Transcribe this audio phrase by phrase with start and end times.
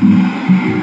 [0.00, 0.77] Hello, universe.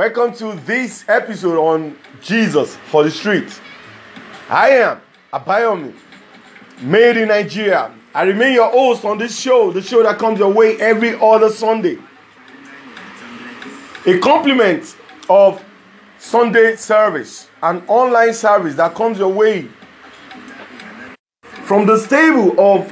[0.00, 3.60] Welcome to this episode on Jesus for the Street.
[4.48, 5.92] I am Abayomi,
[6.80, 7.94] made in Nigeria.
[8.14, 11.50] I remain your host on this show, the show that comes your way every other
[11.50, 11.98] Sunday.
[14.06, 14.96] A complement
[15.28, 15.62] of
[16.18, 19.68] Sunday service, an online service that comes your way
[21.42, 22.90] from the stable of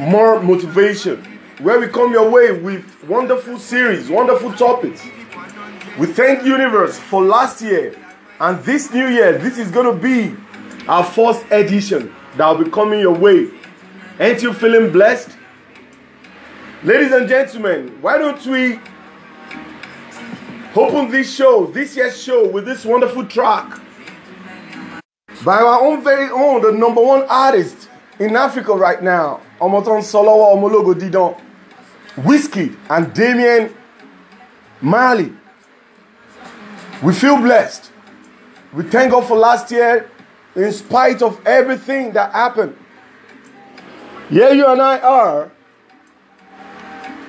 [0.00, 1.22] more motivation
[1.60, 5.06] where we come your way with wonderful series, wonderful topics.
[5.96, 7.94] We thank Universe for last year
[8.40, 9.38] and this new year.
[9.38, 10.34] This is going to be
[10.88, 13.48] our first edition that will be coming your way.
[14.18, 15.30] Ain't you feeling blessed?
[16.82, 18.80] Ladies and gentlemen, why don't we
[20.74, 23.80] open this show, this year's show, with this wonderful track
[25.44, 30.56] by our own very own, the number one artist in Africa right now, Omoton Solowo
[30.56, 31.40] Omologo Didon.
[32.16, 33.72] Wizkid and Damian
[34.80, 35.32] Marley.
[37.04, 37.90] We feel blessed.
[38.72, 40.10] We thank God for last year
[40.56, 42.78] in spite of everything that happened.
[44.30, 45.52] Here you and I are.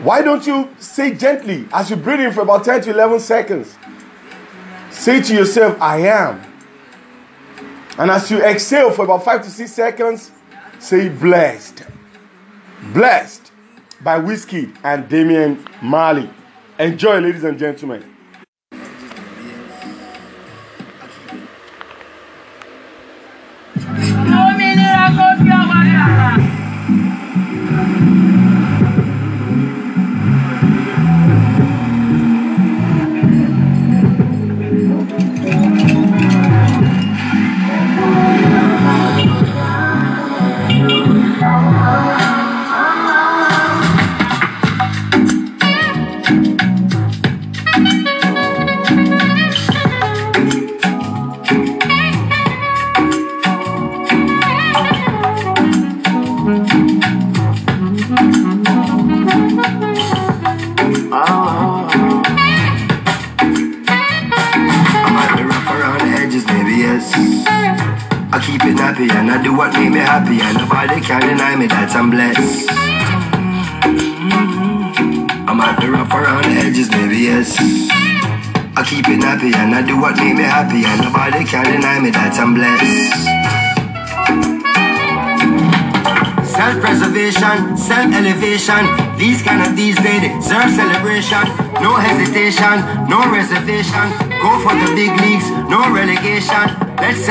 [0.02, 3.78] Why don't you say gently as you breathe in for about 10 to 11 seconds?
[4.92, 6.42] Say to yourself, I am.
[7.98, 10.32] And as you exhale for about 5 to 6 seconds,
[10.80, 11.84] say blessed.
[12.94, 13.52] Blessed
[14.02, 16.30] by Wizkid and Damian Marley.
[16.80, 18.15] Enjoy, ladies and gentlemen.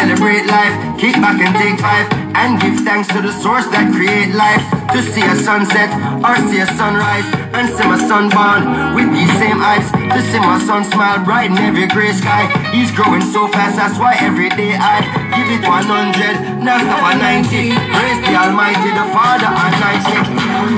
[0.04, 2.04] Celebrate life, kick back and take five,
[2.37, 4.60] and give thanks to the source that create life.
[4.92, 5.88] To see a sunset
[6.20, 7.25] or see a sunrise,
[7.56, 9.88] and see my son born with these same eyes.
[10.12, 12.44] To see my son smile bright in every gray sky.
[12.69, 15.00] He's growing so fast, that's why every day I
[15.32, 17.72] give it 100, now stop at 90.
[17.72, 19.75] Praise the Almighty, the Father and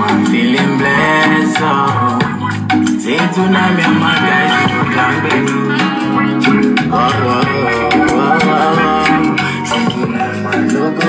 [0.06, 2.22] I'm feeling blessed, oh.
[3.02, 5.65] Say tonight, me and my guys,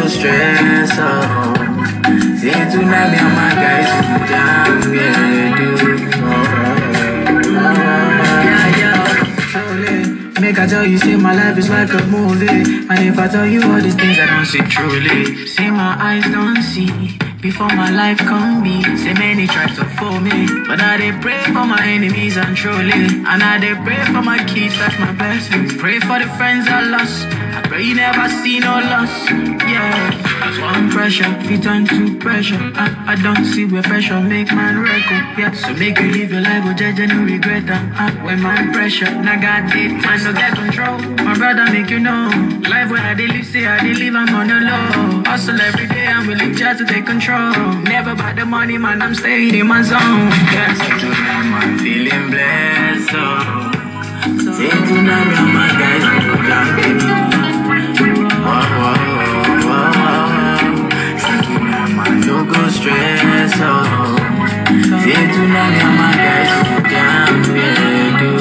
[0.10, 1.54] stress, oh.
[2.40, 3.90] Say tonight, me and my guys.
[3.92, 5.58] Oh, oh,
[5.88, 6.68] oh, oh.
[8.48, 9.42] Yeah, yeah, uh-huh.
[9.52, 9.98] surely.
[10.40, 12.48] Make I tell you, see my life is like a movie.
[12.48, 15.46] And if I tell you all these things, I don't see truly.
[15.48, 17.18] See my eyes don't see.
[17.42, 20.48] Before my life come be, say many try to fool me.
[20.68, 22.92] But I they pray for my enemies and truly.
[22.92, 25.76] And I they pray for my kids, that's my blessings.
[25.78, 27.47] Pray for the friends I lost.
[27.78, 29.30] I pray you never see no loss.
[29.30, 32.58] Yeah, one pressure, we turn to pressure.
[32.74, 35.38] I, I don't see where pressure make man record.
[35.38, 37.94] Yeah, so make you live your life, but judge and no regret them.
[37.94, 40.98] Uh, when man pressure, now got it, man no get control.
[41.24, 42.34] My brother make you know.
[42.68, 45.24] Life when I they live, say I they live, I'm on the low.
[45.30, 47.54] Hustle every day, I'm willing just to take control.
[47.86, 50.34] Never about the money, man, I'm staying in my zone.
[50.50, 53.12] Yeah, so tonight, man, feeling blessed.
[53.14, 53.22] So,
[54.58, 56.02] say tonight, my guys.
[56.04, 57.27] Oh, oh, oh, oh, oh.
[57.27, 57.27] Go
[65.08, 67.68] Say, you never gonna get me
[68.20, 68.32] do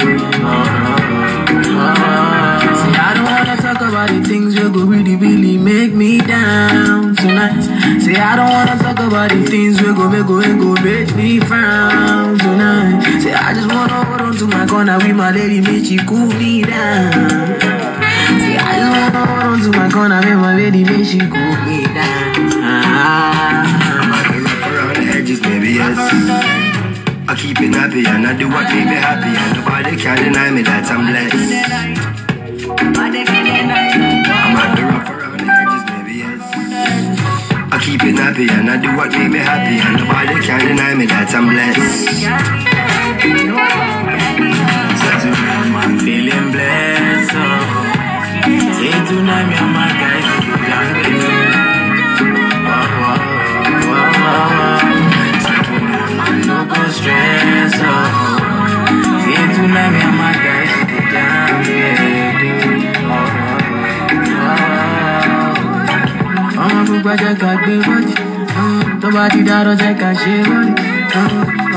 [2.77, 7.17] Say I don't wanna talk about the things that go really, really make, me down
[7.17, 11.41] tonight Say I don't wanna talk about the things we go, make, go make me
[11.41, 13.21] frown tonight.
[13.21, 16.27] Say, I just wanna hold on to my corner with my lady, make she cool
[16.27, 17.76] me down.
[18.27, 21.85] See, I just wanna on to my corner with my lady, make she cool me
[21.95, 22.35] down.
[22.67, 23.63] Ah.
[24.67, 25.97] Around the edges, maybe yes.
[27.29, 30.51] I keep it happy and I do what make me happy and nobody can deny
[30.51, 31.35] me that I'm blessed.
[32.67, 36.43] I'm happy wrap around the edges, maybe yes.
[37.73, 40.95] I keep it happy and I do what make me happy and nobody can deny
[40.95, 42.27] me that I'm blessed.
[44.99, 46.86] So tonight I'm feeling blessed.
[67.23, 68.15] Jẹ́ ká gbé bọ́dì
[69.01, 70.73] tó bá ti dárọ́ jẹ́ ká ṣe bọ́dì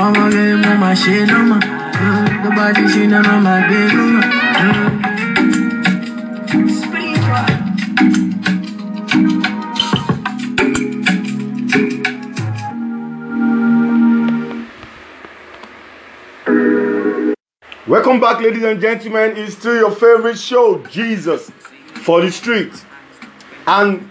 [0.06, 1.58] ọmọ rẹ̀ mo máa ṣe lọ́mọ
[2.42, 4.20] tó bá ti ṣe náà máa gbé lọ́mọ.
[17.90, 19.36] Welcome back, ladies and gentlemen.
[19.36, 21.50] It's still your favorite show, Jesus
[22.04, 22.72] for the Street.
[23.66, 24.08] And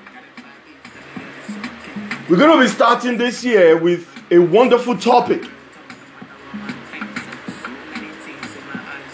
[2.28, 5.44] we're going to be starting this year with a wonderful topic.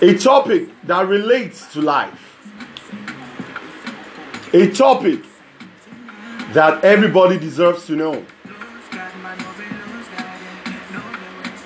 [0.01, 2.41] A topic that relates to life.
[4.55, 5.21] A topic
[6.55, 8.25] that everybody deserves to know.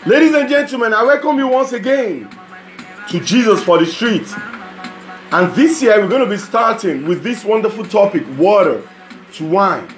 [0.04, 2.28] Ladies and gentlemen, I welcome you once again
[3.10, 4.26] to Jesus for the Street.
[5.30, 8.86] And this year we're going to be starting with this wonderful topic water
[9.34, 9.88] to wine.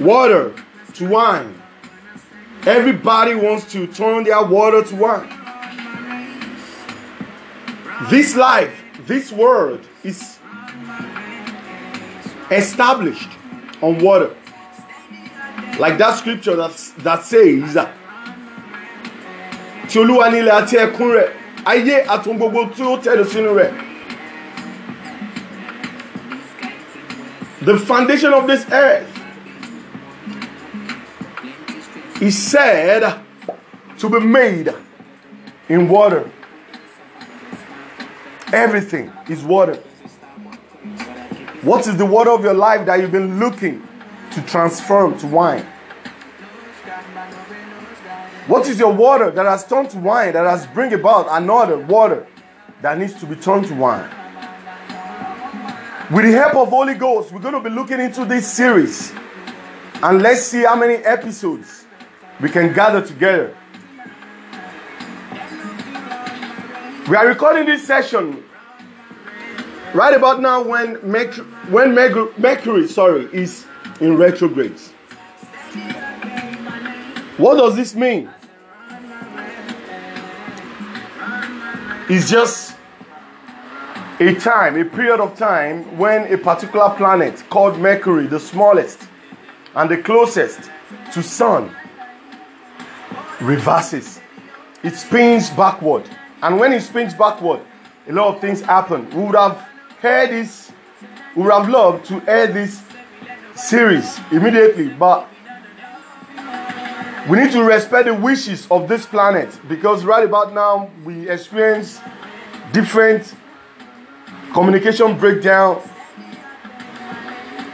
[0.00, 0.54] Water
[0.94, 1.60] to wine.
[2.64, 5.28] Everybody wants to turn their water to wine.
[8.10, 10.38] This life, this world is
[12.50, 13.28] established
[13.80, 14.34] on water.
[15.78, 17.74] Like that scripture that, that says
[21.64, 23.72] ayé àtún gbogbo tí ó tẹ̀lé sínú rẹ̀.
[27.64, 29.08] The foundation of this earth
[32.20, 33.20] is said
[33.98, 34.74] to be made
[35.68, 36.28] in water.
[38.52, 39.76] Everything is water.
[41.62, 43.86] What is the water of your life that you've been looking
[44.32, 45.64] to transform to wine?
[48.46, 52.26] What is your water that has turned to wine, that has bring about another water
[52.80, 54.10] that needs to be turned to wine?
[56.10, 59.12] With the help of Holy Ghost, we're going to be looking into this series.
[60.02, 61.86] And let's see how many episodes
[62.40, 63.56] we can gather together.
[67.08, 68.42] We are recording this session
[69.94, 73.64] right about now when Mercury, when Mercury sorry, is
[74.00, 74.80] in retrograde.
[77.38, 78.30] What does this mean?
[82.08, 82.76] It's just
[84.20, 89.08] a time, a period of time when a particular planet called Mercury, the smallest
[89.74, 90.70] and the closest
[91.14, 91.74] to Sun,
[93.40, 94.20] reverses.
[94.82, 96.08] It spins backward.
[96.42, 97.60] And when it spins backward,
[98.08, 99.08] a lot of things happen.
[99.10, 99.56] We would have
[100.00, 100.70] heard this,
[101.34, 102.82] we would have loved to air this
[103.54, 105.28] series immediately, but
[107.28, 112.00] we need to respect the wishes of this planet because right about now we experience
[112.72, 113.34] different
[114.52, 115.80] communication breakdown.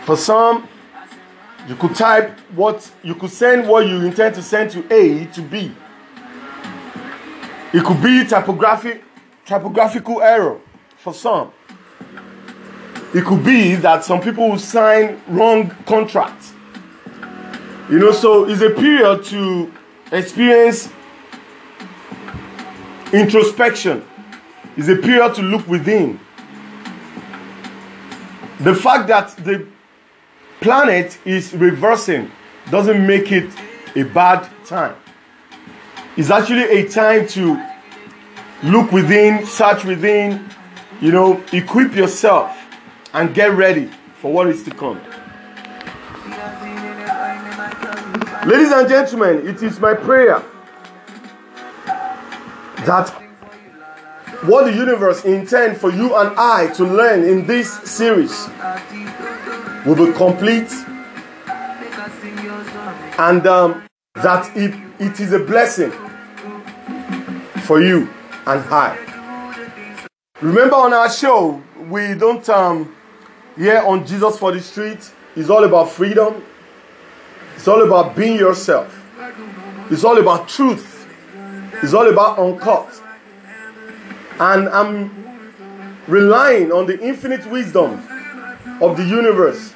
[0.05, 0.69] For some,
[1.67, 5.43] you could type what you could send what you intend to send to A to
[5.43, 5.73] B.
[7.73, 9.03] It could be typographic
[9.47, 10.61] typographical error
[10.99, 11.53] for some.
[13.15, 16.53] It could be that some people will sign wrong contracts.
[17.91, 19.73] You know, so it's a period to
[20.13, 20.91] experience
[23.13, 24.05] introspection.
[24.77, 26.21] It's a period to look within.
[28.61, 29.67] The fact that the
[30.61, 32.31] planet is reversing
[32.71, 33.51] doesn't make it
[33.97, 34.97] a bad time.
[36.17, 37.65] It's actually a time to
[38.65, 40.51] look within, search within,
[41.01, 42.55] you know, equip yourself
[43.15, 45.01] and get ready for what is to come.
[48.49, 50.43] Ladies and gentlemen, it is my prayer
[52.87, 53.11] that
[54.45, 58.49] what the universe intend for you and I to learn in this series
[59.85, 60.73] will be complete
[63.19, 65.91] and um, that it, it is a blessing
[67.65, 68.09] for you
[68.47, 68.97] and I.
[70.41, 72.97] Remember on our show, we don't um,
[73.59, 75.13] hear on Jesus for the street.
[75.37, 76.43] It's all about freedom.
[77.59, 79.05] It's all about being yourself.
[79.91, 81.09] It's all about truth.
[81.83, 82.89] It's all about uncut.
[84.39, 85.11] And I'm
[86.07, 87.95] relying on the infinite wisdom
[88.81, 89.75] of the universe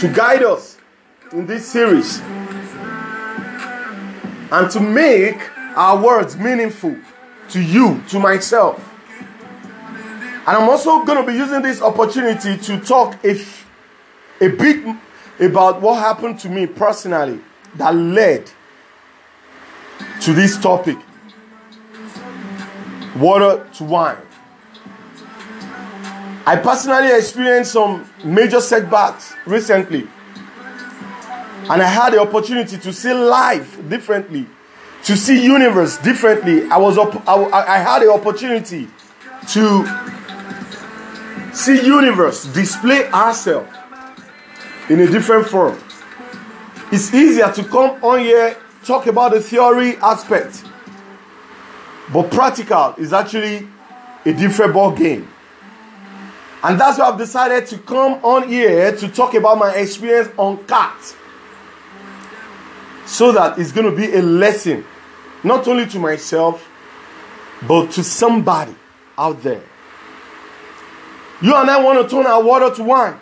[0.00, 0.76] to guide us
[1.32, 2.20] in this series
[4.52, 5.40] and to make
[5.78, 6.94] our words meaningful
[7.48, 8.86] to you, to myself.
[10.46, 13.66] And I'm also going to be using this opportunity to talk if
[14.42, 14.84] a bit
[15.40, 17.40] about what happened to me personally
[17.76, 18.50] that led
[20.20, 20.96] to this topic
[23.16, 24.18] water to wine.
[26.46, 30.06] I personally experienced some major setbacks recently,
[31.70, 34.46] and I had the opportunity to see life differently,
[35.04, 36.68] to see universe differently.
[36.70, 38.88] I was up, I, I had the opportunity
[39.48, 39.86] to
[41.54, 43.74] see universe display ourselves
[44.88, 45.78] in a different form.
[46.92, 50.64] It's easier to come on here talk about the theory aspect,
[52.12, 53.66] but practical is actually
[54.26, 55.28] a different ball game.
[56.62, 60.64] And that's why I've decided to come on here to talk about my experience on
[60.64, 61.16] cat.
[63.06, 64.84] So that it's going to be a lesson,
[65.42, 66.66] not only to myself,
[67.68, 68.74] but to somebody
[69.18, 69.62] out there.
[71.42, 73.18] You and I want to turn our water to wine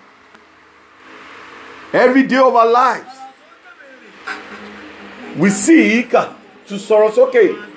[1.92, 3.18] every day of our lives.
[5.36, 6.34] We seek to
[6.68, 7.68] Sorosoke.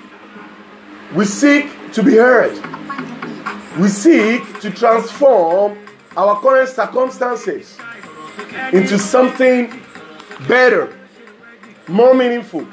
[1.14, 2.54] We seek to be heard.
[3.78, 5.78] We seek to transform
[6.16, 7.78] our current circumstances
[8.72, 9.82] into something
[10.48, 10.98] better,
[11.88, 12.66] more meaningful.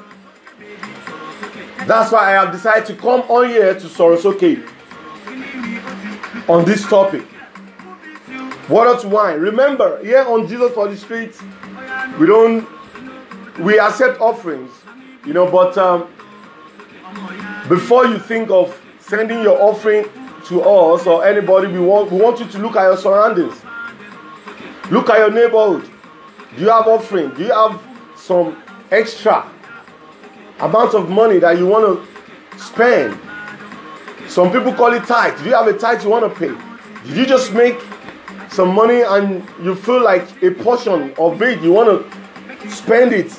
[1.86, 4.66] That's why I have decided to come on here to Sorosoke
[6.48, 7.26] on this topic.
[8.68, 9.40] Water to wine.
[9.40, 11.42] Remember, here on Jesus for the Streets,
[12.18, 12.66] we don't
[13.58, 14.70] we accept offerings,
[15.24, 16.08] you know, but um,
[17.68, 20.04] before you think of sending your offering
[20.46, 23.60] to us or anybody, we want we want you to look at your surroundings.
[24.90, 25.90] Look at your neighborhood.
[26.56, 27.30] Do you have offering?
[27.34, 27.82] Do you have
[28.16, 29.50] some extra
[30.60, 32.00] amount of money that you want
[32.52, 33.18] to spend?
[34.28, 35.38] Some people call it tithe.
[35.38, 36.54] Do you have a tithe you want to pay?
[37.06, 37.78] Did you just make
[38.54, 43.32] some money and you feel like a portion of it you want to spend it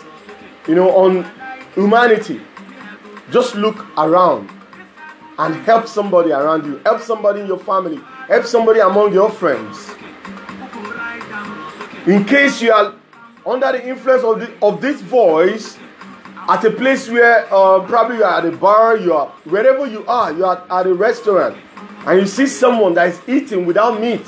[0.68, 1.24] you know on
[1.76, 2.42] humanity.
[3.32, 4.50] Just look around
[5.38, 6.78] and help somebody around you.
[6.86, 7.98] Help somebody in your family.
[8.28, 9.90] Help somebody among your friends.
[12.08, 12.96] In case you are
[13.46, 15.78] under the influence of, the, of this voice
[16.48, 20.06] at a place where uh, probably you are at a bar you are wherever you
[20.06, 21.58] are you are at a restaurant
[22.06, 24.22] and you see someone that is eating without meat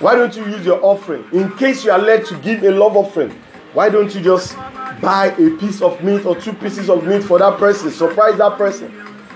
[0.00, 1.24] why don't you use your offering?
[1.32, 3.30] In case you are led to give a love offering,
[3.72, 4.56] why don't you just
[5.00, 7.90] buy a piece of meat or two pieces of meat for that person?
[7.90, 8.92] Surprise that person.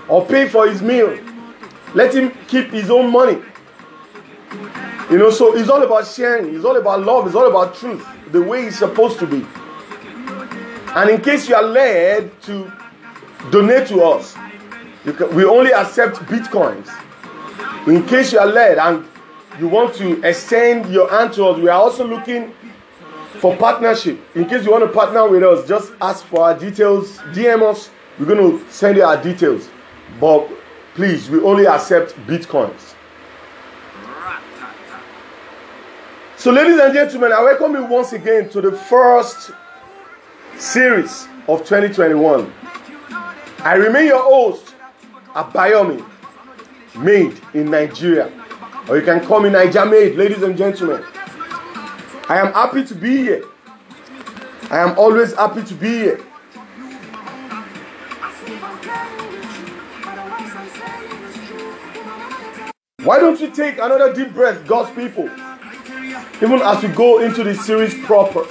[0.07, 1.17] Or pay for his meal.
[1.93, 3.41] Let him keep his own money.
[5.09, 8.05] You know, so it's all about sharing, it's all about love, it's all about truth,
[8.31, 9.45] the way it's supposed to be.
[10.95, 12.71] And in case you are led to
[13.51, 14.35] donate to us,
[15.03, 16.87] can, we only accept bitcoins.
[17.87, 19.05] In case you are led, and
[19.59, 22.53] you want to extend your hand to us, we are also looking
[23.39, 24.19] for partnership.
[24.35, 27.89] In case you want to partner with us, just ask for our details, DM us.
[28.19, 29.69] We're going to send you our details.
[30.19, 30.49] But
[30.93, 32.93] please, we only accept bitcoins.
[36.37, 39.51] So, ladies and gentlemen, I welcome you once again to the first
[40.57, 42.51] series of 2021.
[43.59, 44.73] I remain your host,
[45.35, 46.03] Abayomi,
[46.95, 48.31] made in Nigeria.
[48.87, 51.03] Or you can call me Niger Made, ladies and gentlemen.
[52.27, 53.43] I am happy to be here.
[54.69, 56.17] I am always happy to be here.
[63.03, 65.29] Why don't you take another deep breath, God's people?
[66.41, 68.45] Even as we go into the series proper,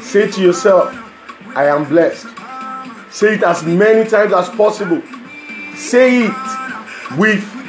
[0.00, 0.92] say to yourself,
[1.54, 2.26] I am blessed.
[3.10, 5.02] Say it as many times as possible.
[5.76, 7.61] Say it with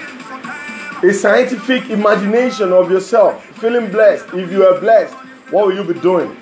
[1.04, 4.26] a scientific imagination of yourself, feeling blessed.
[4.34, 5.14] If you are blessed,
[5.52, 6.36] what will you be doing?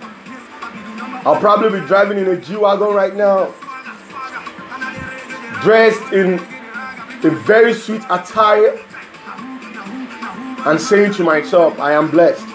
[1.25, 3.53] I'll probably be driving in a G Wagon right now,
[5.63, 6.36] dressed in
[7.24, 8.80] a very sweet attire
[10.65, 12.46] and saying to myself, I am blessed.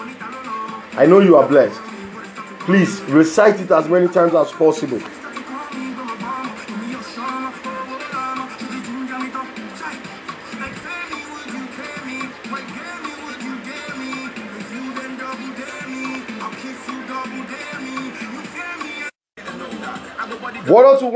[0.93, 1.79] I know you are blessed.
[2.61, 5.01] Please recite it as many times as possible.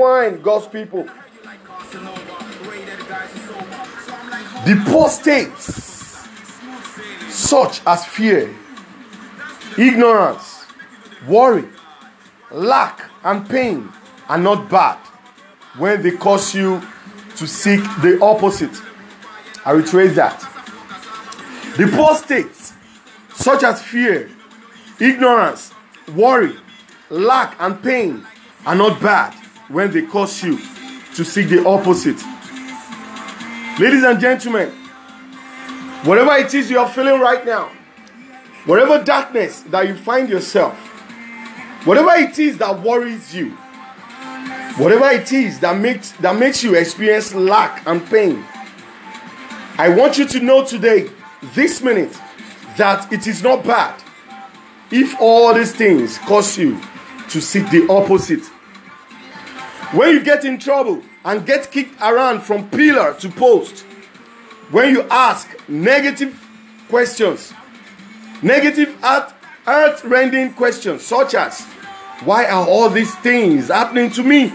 [0.02, 1.04] God's people.
[4.66, 6.28] The poor states,
[7.30, 8.52] such as fear,
[9.78, 10.66] ignorance,
[11.28, 11.66] worry,
[12.50, 13.90] lack, and pain,
[14.28, 14.98] are not bad
[15.78, 16.82] when they cause you
[17.36, 18.76] to seek the opposite.
[19.66, 20.40] I will trace that.
[21.78, 22.74] The poor states,
[23.36, 24.32] such as fear,
[25.00, 25.72] ignorance,
[26.16, 26.56] worry,
[27.12, 28.26] lack, and pain,
[28.66, 29.41] are not bad
[29.72, 30.60] when they cause you
[31.16, 32.22] to seek the opposite.
[33.80, 34.70] Ladies and gentlemen,
[36.04, 37.72] whatever it is you are feeling right now,
[38.66, 40.78] whatever darkness that you find yourself,
[41.86, 43.52] whatever it is that worries you,
[44.78, 48.44] whatever it is that makes that makes you experience lack and pain,
[49.78, 51.10] I want you to know today,
[51.54, 52.20] this minute,
[52.78, 54.02] that it is not bad
[54.92, 56.80] if all these things cause you
[57.30, 58.51] to seek the opposite.
[59.94, 63.82] When you get in trouble and get kicked around from pillar to post,
[64.72, 66.40] when you ask negative
[66.88, 67.54] questions,
[68.42, 69.34] negative earth
[69.68, 71.62] earth rending questions, such as,
[72.24, 74.50] Why are all these things happening to me?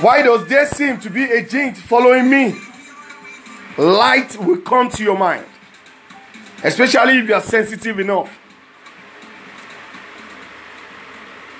[0.00, 2.56] Why does there seem to be a jinx following me?
[3.78, 5.46] Light will come to your mind,
[6.62, 8.30] especially if you are sensitive enough.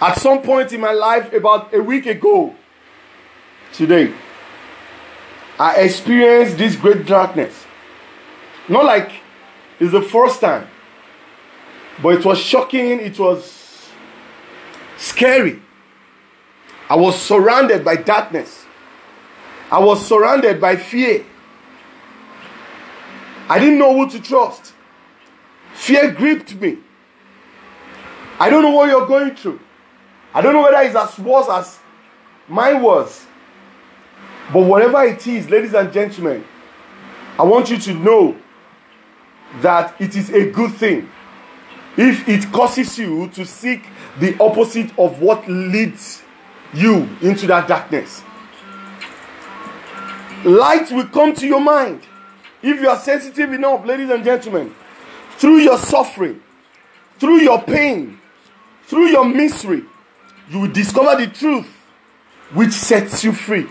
[0.05, 2.55] At some point in my life, about a week ago,
[3.73, 4.13] today,
[5.59, 7.65] I experienced this great darkness.
[8.69, 9.13] Not like
[9.81, 10.69] it's the first time,
[12.03, 13.89] but it was shocking, it was
[14.99, 15.63] scary.
[16.91, 18.67] I was surrounded by darkness,
[19.73, 21.25] I was surrounded by fear.
[23.49, 24.75] I didn't know who to trust.
[25.73, 26.77] Fear gripped me.
[28.39, 29.61] I don't know what you're going through.
[30.35, 31.79] I don't know whether it's as worse as
[32.49, 33.25] mine was.
[34.53, 36.45] But whatever it is, ladies and gentlemen,
[37.39, 38.37] I want you to know
[39.61, 41.09] that it is a good thing
[41.97, 43.87] if it causes you to seek
[44.19, 46.23] the opposite of what leads
[46.75, 48.25] you into that darkness.
[50.45, 52.03] Light will come to your mind
[52.61, 54.75] if you are sensitive enough, ladies and gentlemen,
[55.37, 56.43] through your suffering,
[57.19, 58.19] through your pain,
[58.83, 59.85] through your misery
[60.49, 61.67] you will discover the truth
[62.53, 63.67] which sets you free.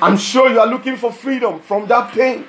[0.00, 2.46] I'm sure you are looking for freedom from that pain.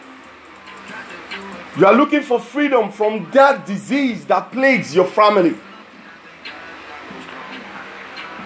[1.77, 5.55] You are looking for freedom from that disease that plagues your family.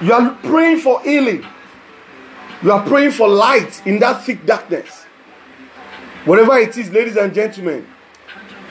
[0.01, 1.45] You are praying for healing.
[2.63, 5.03] You are praying for light in that thick darkness.
[6.25, 7.87] Whatever it is, ladies and gentlemen,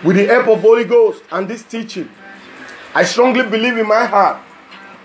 [0.05, 2.09] with the help of Holy Ghost and this teaching,
[2.99, 4.43] I strongly believe in my heart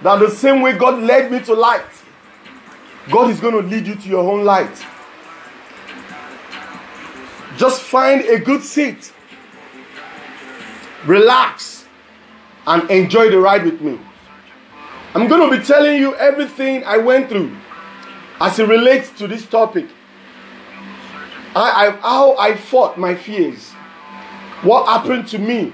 [0.02, 1.86] that the same way God led me to light,
[3.12, 4.76] God is going to lead you to your own light.
[7.56, 9.14] Just find a good seat,
[11.06, 11.86] relax,
[12.66, 14.00] and enjoy the ride with me.
[15.14, 17.56] I'm going to be telling you everything I went through
[18.42, 19.86] as it relates to this topic.
[21.56, 23.70] I, I, how I fought my fears,
[24.64, 25.74] what happened to me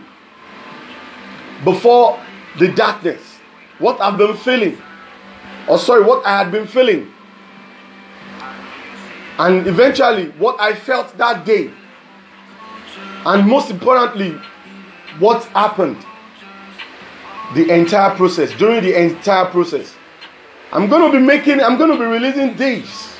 [1.63, 2.19] before
[2.57, 3.37] the darkness.
[3.79, 4.81] What I've been feeling.
[5.67, 7.11] Or sorry, what I had been feeling.
[9.37, 11.71] And eventually, what I felt that day.
[13.25, 14.39] And most importantly,
[15.19, 16.05] what happened.
[17.55, 19.95] The entire process, during the entire process.
[20.71, 23.15] I'm going to be making, I'm going to be releasing days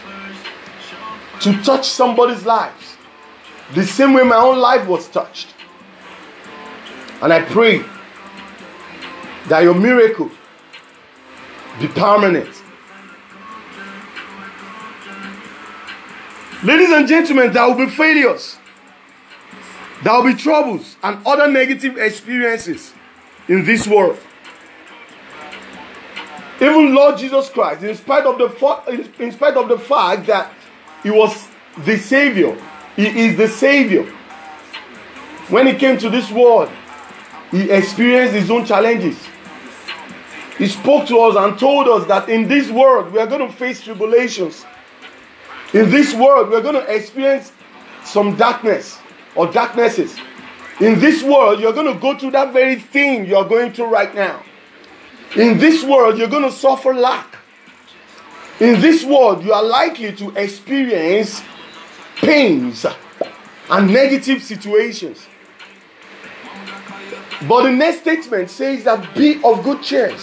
[1.41, 2.97] to touch somebody's lives.
[3.73, 5.56] The same way my own life was touched.
[7.21, 7.84] And I pray
[9.49, 10.29] that your miracle
[11.79, 12.49] be permanent.
[16.63, 18.57] Ladies and gentlemen, there will be failures,
[20.03, 22.93] there will be troubles, and other negative experiences
[23.47, 24.19] in this world.
[26.62, 30.51] Even Lord Jesus Christ, in spite of the in spite of the fact that
[31.01, 31.47] He was
[31.85, 32.62] the Savior,
[32.97, 34.03] He is the Savior.
[35.47, 36.69] When He came to this world,
[37.51, 39.17] He experienced His own challenges.
[40.60, 43.52] He spoke to us and told us that in this world we are going to
[43.52, 44.65] face tribulations.
[45.74, 47.54] In this world we are going to experience
[48.04, 49.00] some darkness
[49.36, 50.17] or darknesses.
[50.82, 54.13] In this world you're going to go through that very thing you're going through right
[54.13, 54.43] now.
[55.38, 57.38] In this world you're going to suffer lack.
[58.60, 61.41] In this world you are likely to experience
[62.17, 62.86] pains
[63.69, 65.26] and negative situations.
[67.48, 70.13] But the next statement says that be of good cheer.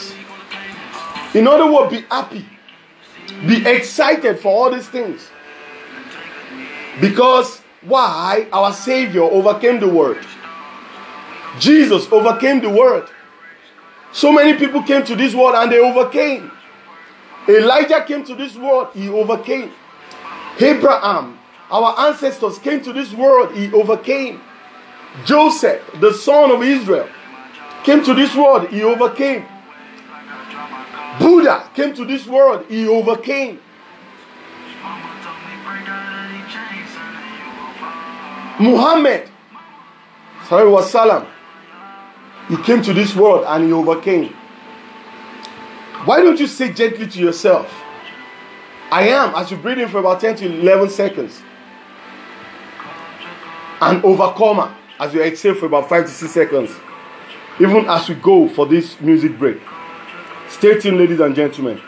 [1.37, 2.46] In other words, be happy.
[3.46, 5.29] Be excited for all these things.
[6.99, 8.49] Because why?
[8.51, 10.25] Our Savior overcame the world.
[11.59, 13.11] Jesus overcame the world.
[14.12, 16.51] So many people came to this world and they overcame.
[17.46, 19.72] Elijah came to this world, he overcame.
[20.59, 21.38] Abraham,
[21.70, 24.40] our ancestors came to this world, he overcame.
[25.27, 27.09] Joseph, the son of Israel,
[27.85, 29.46] came to this world, he overcame.
[31.18, 33.61] Buddha came to this world, he overcame.
[38.59, 39.29] Muhammad,
[40.48, 41.26] sorry, was Salam.
[42.48, 44.35] He came to this world and he overcame.
[46.05, 47.72] Why don't you say gently to yourself,
[48.90, 51.42] I am, as you breathe in for about 10 to 11 seconds,
[53.81, 56.74] an overcomer as you exhale for about 5 to 6 seconds,
[57.61, 59.61] even as we go for this music break.
[60.57, 61.79] Stay tuned, ladies and gentlemen.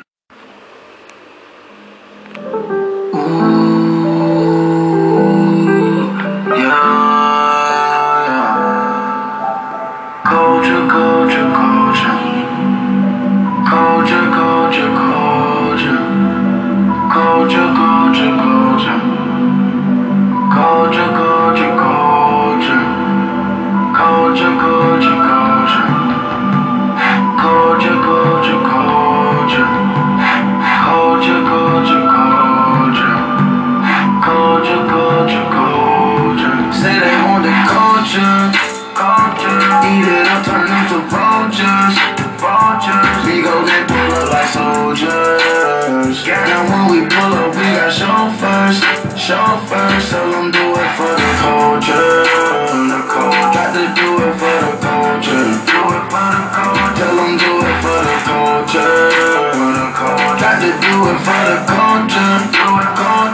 [61.07, 63.29] if I'd have do it, gone.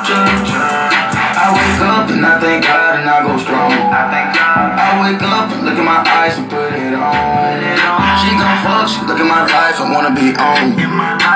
[1.45, 3.73] I wake up and I thank God and I go strong.
[3.73, 4.77] I thank God.
[4.77, 7.61] I wake up and look in my eyes and put it on.
[8.21, 10.77] She gon' fuck, she look at my life, and wanna be on.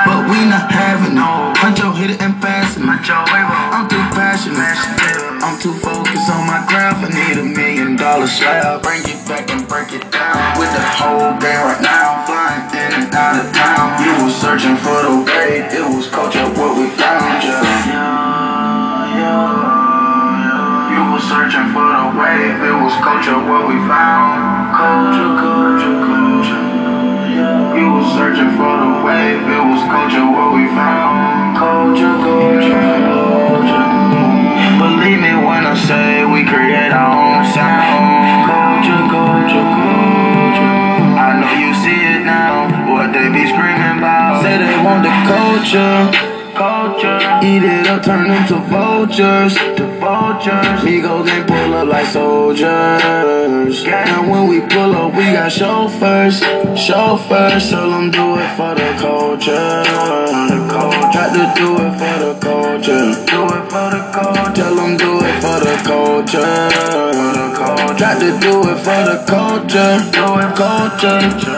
[0.09, 1.53] But we not having no.
[1.61, 2.83] Puncho hit it and pass it.
[2.85, 4.81] I'm too passionate.
[5.45, 7.05] I'm too focused on my craft.
[7.05, 8.83] I need a million dollar slab.
[8.83, 11.98] Bring it back and break it down with the whole gang right now
[13.79, 14.03] down.
[14.03, 17.63] You was searching for the way, it was culture what we found, yeah.
[17.87, 20.95] yeah, yeah.
[20.95, 24.75] You was searching for the wave, it was culture what we found.
[24.75, 26.65] Culture, culture, culture.
[27.79, 31.57] You was searching for the wave, it was culture what we found.
[31.57, 33.87] Culture, culture, culture.
[34.83, 38.18] Believe me when I say we create our own sound.
[46.59, 49.55] Vultures, Eat it up, turn into vultures.
[49.79, 50.81] the vultures.
[50.85, 53.85] Migos they pull up like soldiers.
[53.87, 56.41] And when we pull up, we got chauffeurs,
[56.77, 57.71] chauffeurs.
[57.71, 59.85] Tell them do it for the culture.
[60.51, 61.09] The culture.
[61.15, 63.05] Try to do it for the culture.
[63.31, 64.53] Do it for the culture.
[64.55, 66.69] Tell them do it for the culture.
[67.99, 69.95] Try to do it for the culture.
[70.13, 71.58] Do it culture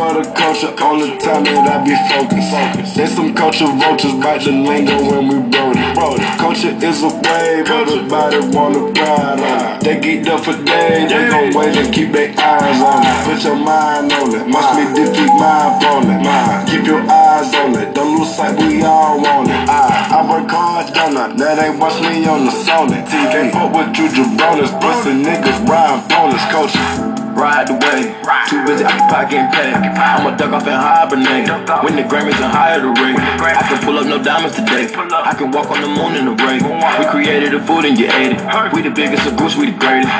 [0.00, 2.96] for the culture, all the time that I be focused.
[2.96, 6.32] There's some culture vultures, bite the lingo when we wrote it.
[6.40, 9.84] Culture is a wave, everybody wanna ride on it.
[9.84, 13.16] They geeked up for days, they gon' wait and keep their eyes on it.
[13.28, 16.24] Put your mind on it, must be defeat my opponent.
[16.72, 19.60] Keep your eyes on it, don't lose sight, we all want it.
[19.68, 21.28] I, I work hard, don't I?
[21.36, 23.52] Now they watch me on the Sony TV.
[23.52, 28.12] Fuck with you jabronis, pussy niggas, ride bonus, culture ride the way.
[28.52, 29.72] Too busy occupied getting paid.
[29.72, 31.48] I'ma duck off and hibernate.
[31.80, 33.16] When the Grammys and higher the rate.
[33.16, 34.92] I can pull up no diamonds today.
[34.92, 36.60] I can walk on the moon in the rain.
[37.00, 38.40] We created the food and you ate it.
[38.76, 40.12] We the biggest of groups, we the greatest.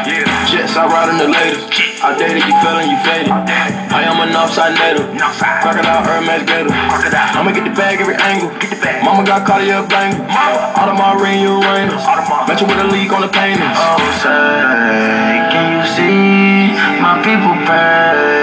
[0.48, 1.68] Jets, I ride in the latest.
[2.00, 3.28] I dated you fell and you faded.
[3.92, 5.12] I am an offside native.
[5.60, 6.72] Crocodile Hermes gator.
[6.72, 8.48] I'ma get the bag every angle.
[9.04, 12.00] Mama got Cartier of my ring Uranus.
[12.48, 13.76] Mention with a leak on the paintings.
[13.76, 16.39] Oh, say, can you see?
[17.10, 18.39] My people paid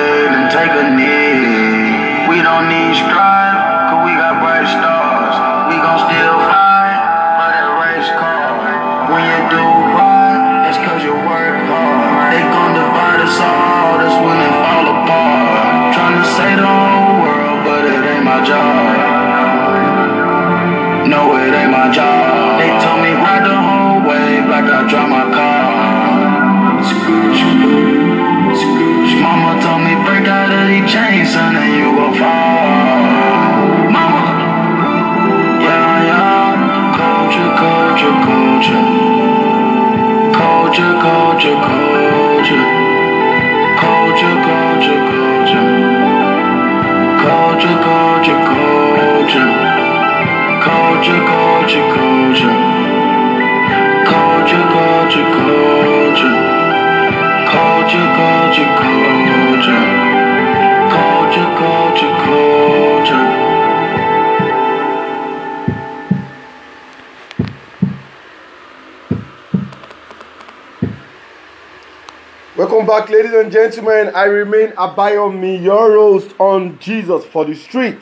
[72.78, 74.14] Welcome back, ladies and gentlemen.
[74.14, 77.98] I remain Abayomi, your host on Jesus for the street.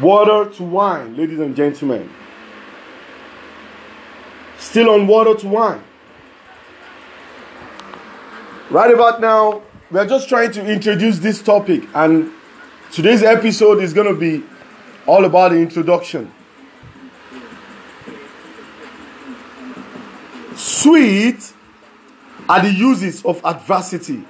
[0.00, 2.08] Water to wine, ladies and gentlemen.
[4.56, 5.84] Still on water to wine.
[8.70, 12.32] Right about now, we're just trying to introduce this topic, and
[12.90, 14.46] today's episode is going to be
[15.04, 16.32] all about the introduction.
[20.54, 21.52] Sweet
[22.48, 24.24] are the uses of adversity,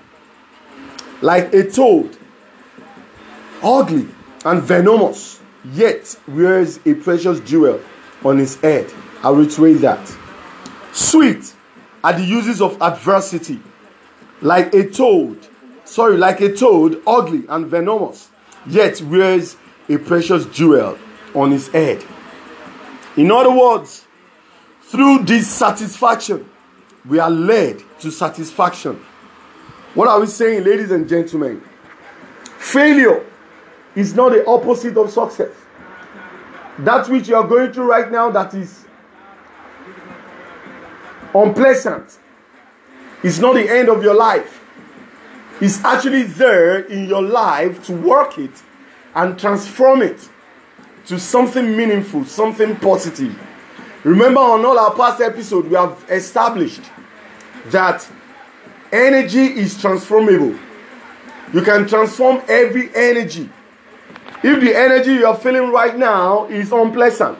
[1.20, 2.16] like a toad,
[3.62, 4.08] ugly
[4.44, 5.40] and venomous,
[5.72, 7.80] yet wears a precious jewel
[8.24, 8.90] on his head.
[9.22, 10.16] I'll reiterate that.
[10.92, 11.54] Sweet
[12.02, 13.60] are the uses of adversity,
[14.40, 15.38] like a toad,
[15.84, 18.30] sorry, like a toad, ugly and venomous,
[18.66, 19.56] yet wears
[19.88, 20.98] a precious jewel
[21.34, 22.04] on his head.
[23.16, 24.06] In other words,
[24.82, 26.48] through dissatisfaction,
[27.08, 28.96] we are led to satisfaction.
[29.94, 31.62] What are we saying, ladies and gentlemen?
[32.58, 33.24] Failure
[33.94, 35.52] is not the opposite of success.
[36.80, 38.84] That which you are going through right now that is
[41.34, 42.18] unpleasant
[43.22, 44.62] is not the end of your life.
[45.60, 48.62] It's actually there in your life to work it
[49.14, 50.28] and transform it
[51.06, 53.34] to something meaningful, something positive.
[54.04, 56.82] Remember, on all our past episodes, we have established
[57.70, 58.06] that
[58.92, 60.58] energy is transformable.
[61.52, 63.48] You can transform every energy.
[64.42, 67.38] If the energy you are feeling right now is unpleasant,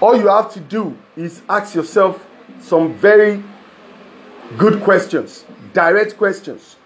[0.00, 2.26] all you have to do is ask yourself
[2.60, 3.42] some very
[4.58, 6.76] good questions, direct questions.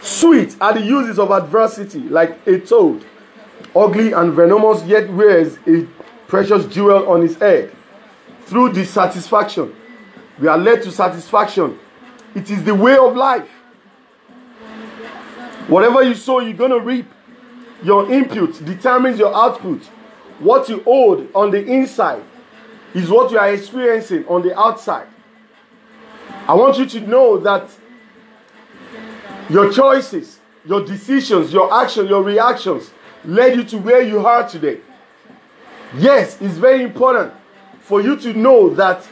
[0.00, 3.04] Sweet are the uses of adversity, like a toad,
[3.74, 5.86] ugly and venomous, yet wears a
[6.28, 7.75] precious jewel on his head.
[8.46, 9.74] Through dissatisfaction,
[10.38, 11.80] we are led to satisfaction.
[12.32, 13.48] It is the way of life.
[15.66, 17.10] Whatever you sow, you're going to reap.
[17.82, 19.82] Your input determines your output.
[20.38, 22.22] What you hold on the inside
[22.94, 25.08] is what you are experiencing on the outside.
[26.46, 27.68] I want you to know that
[29.50, 32.92] your choices, your decisions, your action, your reactions
[33.24, 34.80] led you to where you are today.
[35.96, 37.32] Yes, it's very important
[37.86, 39.06] for you to know that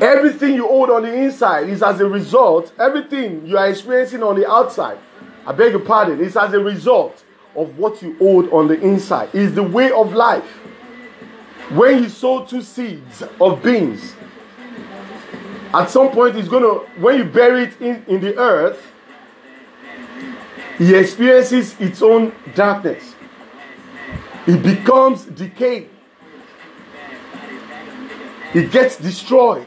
[0.00, 4.34] everything you hold on the inside is as a result, everything you are experiencing on
[4.34, 4.98] the outside,
[5.46, 7.24] I beg your pardon, is as a result
[7.54, 9.32] of what you hold on the inside.
[9.32, 10.44] Is the way of life.
[11.70, 14.14] When you sow two seeds of beans,
[15.72, 18.84] at some point it's gonna when you bury it in, in the earth,
[20.80, 23.14] it experiences its own darkness.
[24.48, 25.90] It becomes decayed.
[28.54, 29.66] It gets destroyed.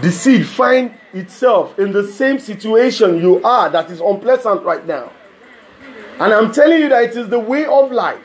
[0.00, 5.12] The seed finds itself in the same situation you are that is unpleasant right now.
[6.18, 8.24] And I'm telling you that it is the way of life.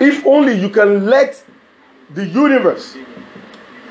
[0.00, 1.42] If only you can let
[2.10, 2.96] the universe,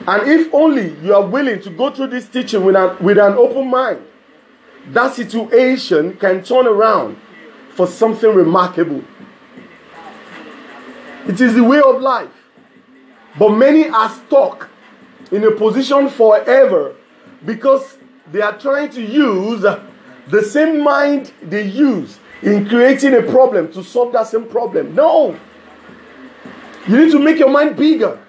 [0.05, 3.33] and if only you are willing to go through this teaching with an, with an
[3.33, 4.05] open mind,
[4.87, 7.17] that situation can turn around
[7.69, 9.03] for something remarkable.
[11.27, 12.32] It is the way of life.
[13.37, 14.69] But many are stuck
[15.31, 16.95] in a position forever
[17.45, 17.97] because
[18.31, 19.65] they are trying to use
[20.27, 24.93] the same mind they use in creating a problem to solve that same problem.
[24.95, 25.37] No.
[26.87, 28.19] You need to make your mind bigger.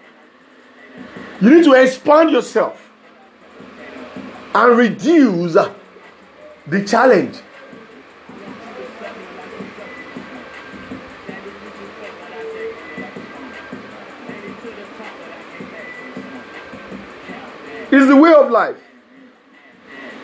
[1.40, 2.90] You need to expand yourself
[4.54, 5.56] and reduce
[6.66, 7.36] the challenge.
[17.96, 18.76] It's the way of life.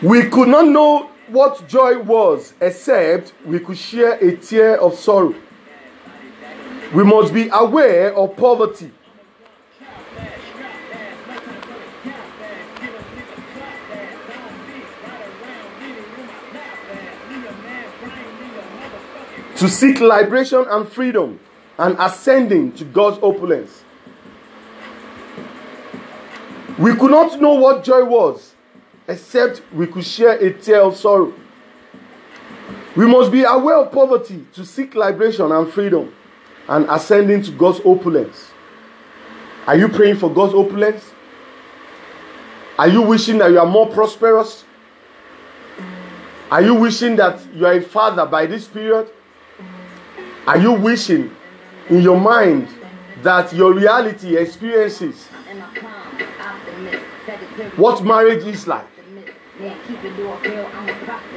[0.01, 5.33] We could not know what joy was except we could share a tear of sorrow.
[6.93, 8.91] We must be aware of poverty.
[19.55, 21.39] To seek liberation and freedom
[21.77, 23.80] and ascending to God's opulence.
[26.81, 28.55] We could not know what joy was
[29.07, 31.31] except we could share a tear of sorrow.
[32.95, 36.11] We must be aware of poverty to seek liberation and freedom
[36.67, 38.49] and ascending to God's opulence.
[39.67, 41.11] Are you praying for God's opulence?
[42.79, 44.65] Are you wishing that you are more prosperous?
[46.49, 49.07] Are you wishing that you are a father by this period?
[50.47, 51.29] Are you wishing
[51.89, 52.69] in your mind
[53.21, 55.27] that your reality experiences
[57.75, 58.85] what marriage is like?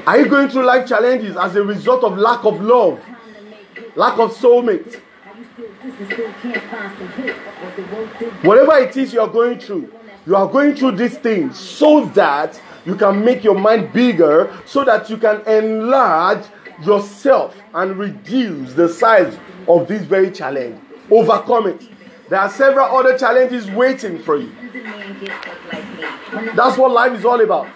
[0.07, 3.01] Are you going through life challenges as a result of lack of love,
[3.97, 5.01] lack of soulmate?
[8.43, 9.93] Whatever it is you are going through,
[10.27, 14.85] you are going through these things so that you can make your mind bigger, so
[14.85, 16.45] that you can enlarge
[16.83, 19.37] yourself and reduce the size
[19.69, 20.81] of this very challenge.
[21.11, 21.83] Overcome it.
[22.29, 24.51] There are several other challenges waiting for you.
[26.55, 27.69] That's what life is all about.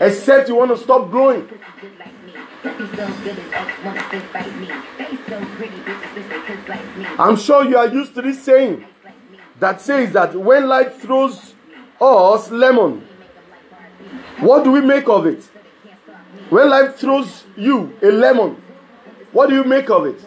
[0.00, 1.48] Except you want to stop growing.
[7.18, 8.84] I'm sure you are used to this saying
[9.58, 11.54] that says that when life throws
[12.00, 13.06] us lemon,
[14.40, 15.42] what do we make of it?
[16.50, 18.62] When life throws you a lemon,
[19.32, 20.24] what do you make of it?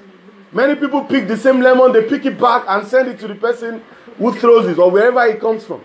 [0.54, 3.36] Many people pick the same lemon, they pick it back and send it to the
[3.36, 3.82] person
[4.18, 5.82] who throws it or wherever it comes from.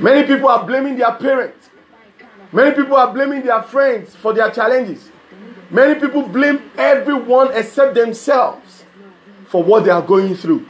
[0.00, 1.70] Many people are blaming their parents.
[2.52, 5.10] Many people are blaming their friends for their challenges.
[5.68, 8.84] Many people blame everyone except themselves
[9.48, 10.64] for what they are going through.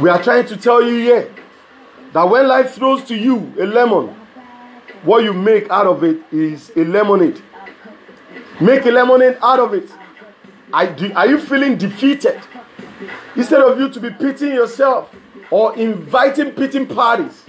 [0.00, 1.32] We are trying to tell you here
[2.12, 4.08] that when life throws to you a lemon,
[5.04, 7.40] what you make out of it is a lemonade.
[8.60, 9.90] Make a lemonade out of it.
[10.72, 12.40] Are you feeling defeated?
[13.36, 15.14] Instead of you to be pitying yourself
[15.50, 17.42] or inviting pitying parties,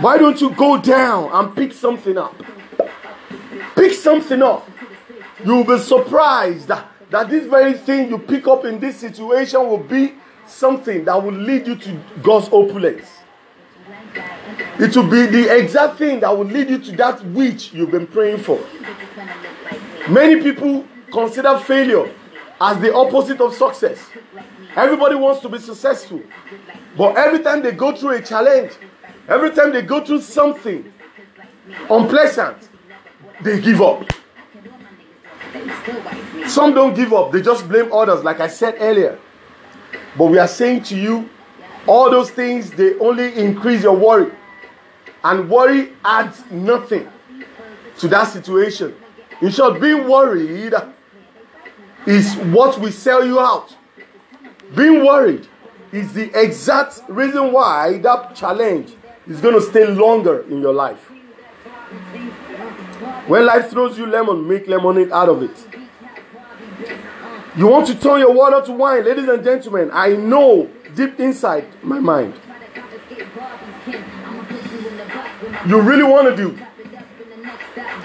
[0.00, 2.34] why don't you go down and pick something up?
[3.74, 4.68] Pick something up.
[5.44, 9.78] You'll be surprised that, that this very thing you pick up in this situation will
[9.78, 10.14] be
[10.46, 13.06] something that will lead you to God's opulence.
[14.78, 18.06] It will be the exact thing that will lead you to that which you've been
[18.06, 18.58] praying for.
[20.08, 22.12] Many people consider failure
[22.60, 23.98] as the opposite of success.
[24.74, 26.22] Everybody wants to be successful.
[26.96, 28.72] But every time they go through a challenge,
[29.28, 30.92] every time they go through something
[31.90, 32.68] unpleasant,
[33.42, 34.04] they give up.
[36.46, 39.18] Some don't give up, they just blame others, like I said earlier.
[40.16, 41.28] But we are saying to you,
[41.86, 44.32] all those things, they only increase your worry.
[45.24, 47.08] And worry adds nothing
[47.98, 48.94] to that situation.
[49.40, 50.74] In short, being worried
[52.06, 53.76] is what will sell you out.
[54.74, 55.46] Being worried
[55.92, 58.94] is the exact reason why that challenge
[59.26, 61.10] is going to stay longer in your life.
[63.26, 65.68] When life throws you lemon, make lemonade out of it.
[67.56, 69.90] You want to turn your water to wine, ladies and gentlemen.
[69.92, 72.34] I know deep inside my mind.
[75.66, 76.58] You really want to do.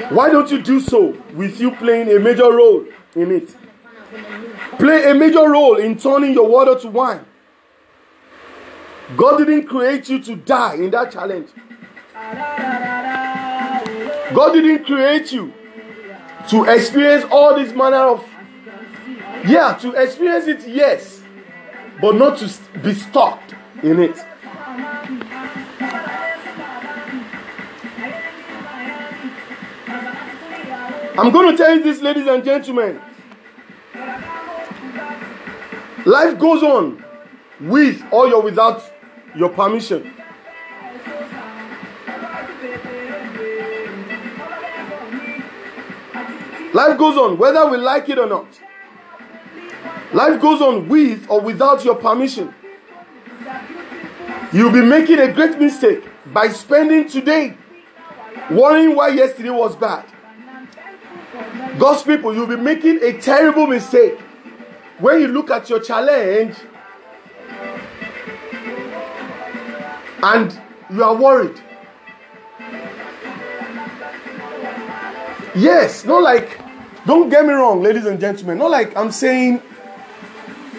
[0.09, 3.55] Why don't you do so with you playing a major role in it?
[4.77, 7.25] Play a major role in turning your water to wine.
[9.15, 11.49] God didn't create you to die in that challenge.
[14.33, 15.53] God didn't create you
[16.49, 18.27] to experience all this manner of.
[19.45, 21.21] Yeah, to experience it, yes,
[21.99, 22.49] but not to
[22.79, 23.41] be stuck
[23.81, 24.17] in it.
[31.17, 32.99] I'm going to tell you this, ladies and gentlemen.
[36.05, 37.03] Life goes on
[37.61, 38.83] with or you're without
[39.35, 40.13] your permission.
[46.73, 48.47] Life goes on whether we like it or not.
[50.13, 52.53] Life goes on with or without your permission.
[54.51, 56.03] You'll be making a great mistake
[56.33, 57.57] by spending today
[58.51, 60.05] Worrying why yesterday was bad.
[61.79, 64.19] God's people, you'll be making a terrible mistake
[64.99, 66.55] when you look at your challenge
[70.21, 70.61] and
[70.91, 71.59] you are worried.
[75.55, 76.59] Yes, not like,
[77.05, 79.61] don't get me wrong, ladies and gentlemen, not like I'm saying,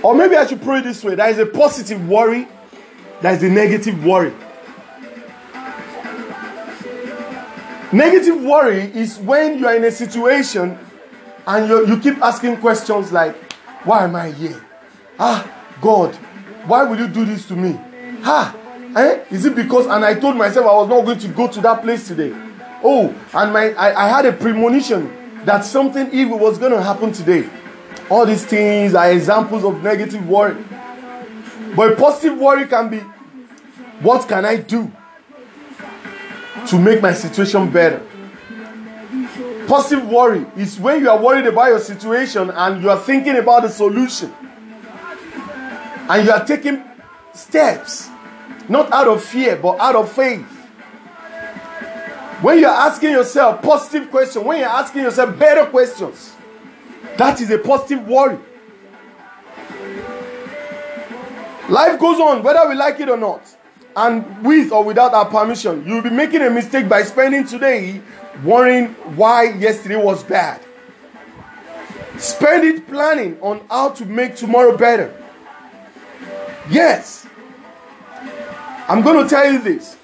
[0.02, 2.46] or maybe I should put it this way there is a positive worry,
[3.20, 4.32] there is a negative worry.
[7.94, 10.76] Negative worry is when you are in a situation
[11.46, 13.36] and you, you keep asking questions like,
[13.84, 14.60] Why am I here?
[15.16, 15.48] Ah,
[15.80, 16.12] God,
[16.66, 17.78] why will you do this to me?
[18.24, 18.52] Ah,
[18.96, 19.22] eh?
[19.30, 21.82] Is it because, and I told myself I was not going to go to that
[21.82, 22.32] place today.
[22.82, 27.12] Oh, and my I, I had a premonition that something evil was going to happen
[27.12, 27.48] today.
[28.10, 30.60] All these things are examples of negative worry.
[31.76, 32.98] But positive worry can be,
[34.00, 34.90] What can I do?
[36.68, 38.02] To make my situation better.
[39.66, 43.62] Positive worry is when you are worried about your situation and you are thinking about
[43.62, 44.32] the solution.
[46.08, 46.82] And you are taking
[47.32, 48.08] steps,
[48.68, 50.44] not out of fear, but out of faith.
[52.42, 56.34] When you are asking yourself positive questions, when you are asking yourself better questions,
[57.16, 58.38] that is a positive worry.
[61.70, 63.56] Life goes on, whether we like it or not
[63.96, 68.00] and with or without our permission, you'll be making a mistake by spending today
[68.42, 70.60] worrying why yesterday was bad.
[72.18, 75.14] Spend it planning on how to make tomorrow better.
[76.70, 77.26] Yes.
[78.88, 79.96] I'm going to tell you this.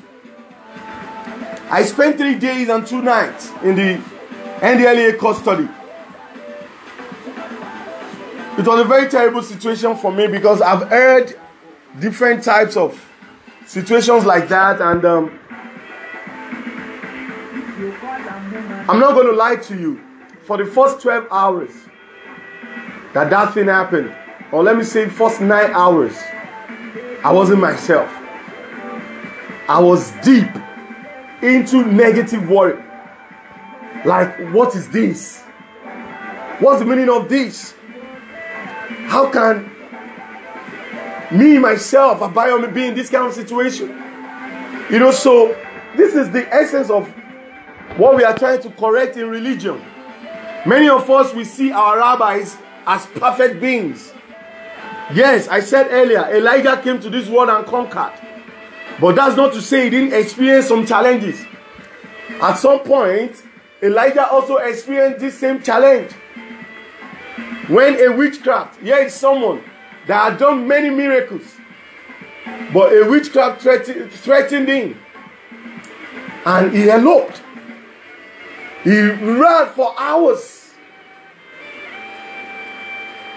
[1.70, 4.03] I spent three days and two nights in the
[4.61, 5.68] NDLEA custody.
[8.59, 11.38] It was a very terrible situation for me because I've heard
[11.99, 13.09] different types of
[13.70, 15.38] situations like that and um,
[18.88, 20.00] i'm not going to lie to you.
[20.42, 21.70] For the first 12 hours
[23.14, 24.12] that that thing happened
[24.50, 26.18] or let me say first nine hours
[27.22, 28.10] i wasn't myself.
[29.68, 30.50] I was deep
[31.40, 32.82] into negative worry.
[34.04, 35.42] Like what is this?
[36.58, 37.74] What's the meaning of this?
[39.06, 39.70] How can
[41.31, 43.89] me myself Abayomi be in this kind of situation.
[44.91, 45.57] You know, so
[45.97, 47.09] this is the essence of
[47.97, 49.81] what we are trying to correct in religion.
[50.66, 52.57] Many of us we see our rabbis
[52.87, 54.12] as perfect beings.
[55.12, 58.12] Yes, I said earlier, Elijah came to this world and conquered.
[59.01, 61.41] But that's not to say he didn't experience some challenges.
[62.41, 63.43] At some point,
[63.83, 66.12] Elijah also experienced this same challenge.
[67.68, 69.62] When a witchcraft, here is someone
[70.11, 71.54] that had done many miracles.
[72.74, 75.00] But a witchcraft threatened, threatened him.
[76.44, 77.40] And he eloped.
[78.82, 80.72] He ran for hours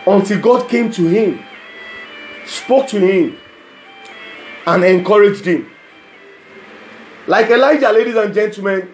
[0.08, 1.44] until God came to him,
[2.48, 3.38] spoke to him,
[4.66, 5.70] and encouraged him.
[7.28, 8.90] Like Elijah, ladies and gentlemen,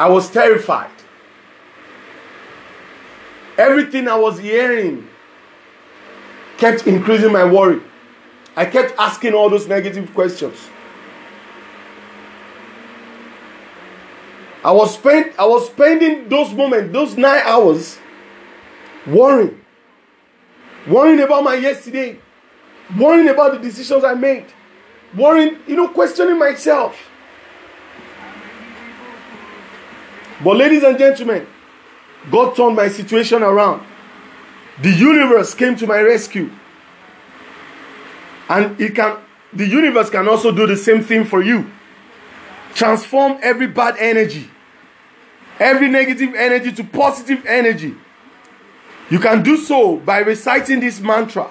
[0.00, 0.90] I was terrified.
[3.56, 5.08] Everything I was hearing
[6.58, 7.80] kept increasing my worry.
[8.56, 10.68] I kept asking all those negative questions.
[14.62, 17.98] I was spend I was spending those moments, those nine hours,
[19.06, 19.60] worrying.
[20.86, 22.18] Worrying about my yesterday,
[22.98, 24.46] worrying about the decisions I made,
[25.16, 26.98] worrying, you know, questioning myself.
[30.42, 31.46] But, ladies and gentlemen,
[32.30, 33.86] God turned my situation around.
[34.82, 36.50] The universe came to my rescue.
[38.48, 39.18] And it can
[39.52, 41.70] the universe can also do the same thing for you.
[42.74, 44.50] Transform every bad energy,
[45.60, 47.94] every negative energy to positive energy.
[49.10, 51.50] You can do so by reciting this mantra.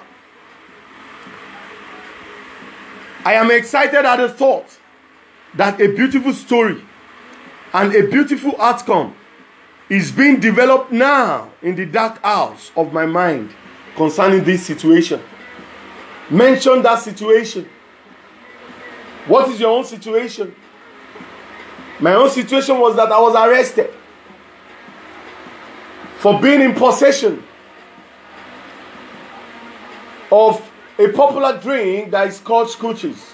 [3.24, 4.78] I am excited at the thought
[5.54, 6.82] that a beautiful story
[7.72, 9.14] and a beautiful outcome
[9.94, 13.54] is being developed now in the dark house of my mind
[13.94, 15.22] concerning this situation.
[16.28, 17.68] Mention that situation.
[19.26, 20.52] What is your own situation?
[22.00, 23.94] My own situation was that I was arrested
[26.18, 27.44] for being in possession
[30.32, 30.60] of
[30.98, 33.30] a popular drink that is called scooches.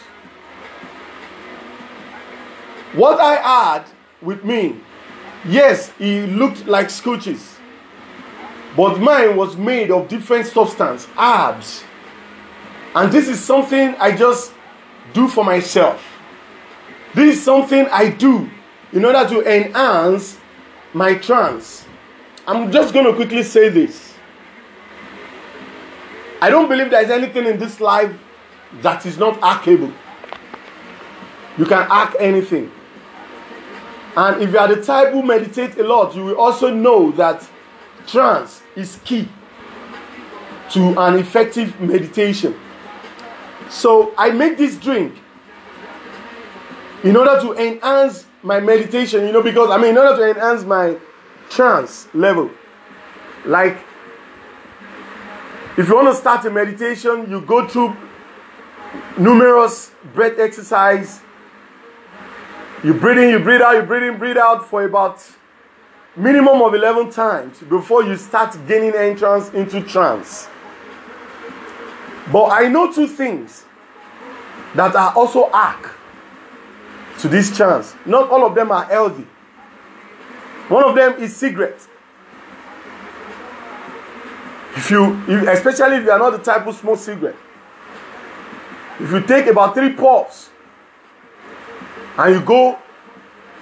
[2.92, 3.84] What I had
[4.20, 4.80] with me
[5.44, 7.56] Yes, he looked like scooches.
[8.76, 11.82] But mine was made of different substance, herbs.
[12.94, 14.52] And this is something I just
[15.12, 16.04] do for myself.
[17.14, 18.48] This is something I do
[18.92, 20.38] in order to enhance
[20.92, 21.84] my trance.
[22.46, 24.14] I'm just going to quickly say this.
[26.40, 28.12] I don't believe there's anything in this life
[28.82, 29.92] that is not hackable.
[31.58, 32.70] You can hack anything.
[34.16, 37.48] And if you are the type who meditate a lot, you will also know that
[38.06, 39.28] trance is key
[40.70, 42.58] to an effective meditation.
[43.68, 45.14] So I make this drink
[47.04, 50.64] in order to enhance my meditation, you know, because I mean, in order to enhance
[50.64, 50.96] my
[51.48, 52.50] trance level.
[53.44, 53.78] Like,
[55.76, 57.96] if you want to start a meditation, you go through
[59.18, 61.20] numerous breath exercise.
[62.82, 65.22] You breathe in, you breathe out, you breathe in, breathe out for about
[66.16, 70.48] minimum of 11 times before you start gaining entrance into trance.
[72.32, 73.64] But I know two things
[74.74, 75.98] that are also arc
[77.18, 77.94] to this trance.
[78.06, 79.26] Not all of them are healthy.
[80.68, 81.86] One of them is cigarette.
[84.76, 87.36] If you, if, especially if you are not the type who smoke cigarette,
[89.00, 90.49] if you take about three puffs
[92.18, 92.78] and you go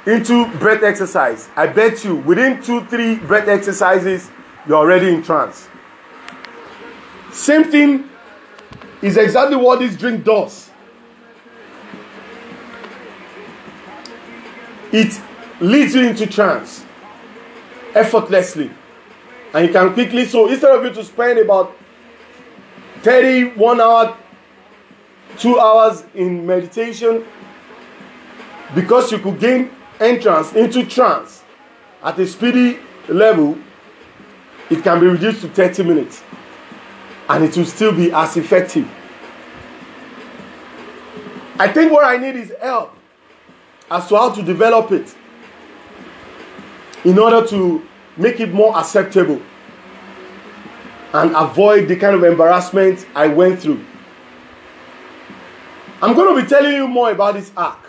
[0.06, 4.30] into breath exercise, I bet you within two, three breath exercises,
[4.66, 5.68] you're already in trance.
[7.32, 8.08] Same thing
[9.02, 10.70] is exactly what this drink does.
[14.90, 15.20] It
[15.60, 16.84] leads you into trance
[17.94, 18.70] effortlessly.
[19.52, 21.76] And you can quickly, so instead of you to spend about
[23.02, 24.16] 31 hour,
[25.38, 27.24] 2 hours in meditation,
[28.74, 31.42] because you could gain entrance into trance
[32.02, 33.58] at a speedy level,
[34.70, 36.22] it can be reduced to 30 minutes
[37.28, 38.88] and it will still be as effective.
[41.58, 42.94] I think what I need is help
[43.90, 45.14] as to how to develop it
[47.04, 49.40] in order to make it more acceptable
[51.14, 53.84] and avoid the kind of embarrassment I went through.
[56.02, 57.87] I'm going to be telling you more about this arc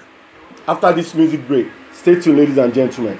[0.70, 1.67] after this music break.
[1.91, 3.17] Stay tuned, ladies and gentlemen.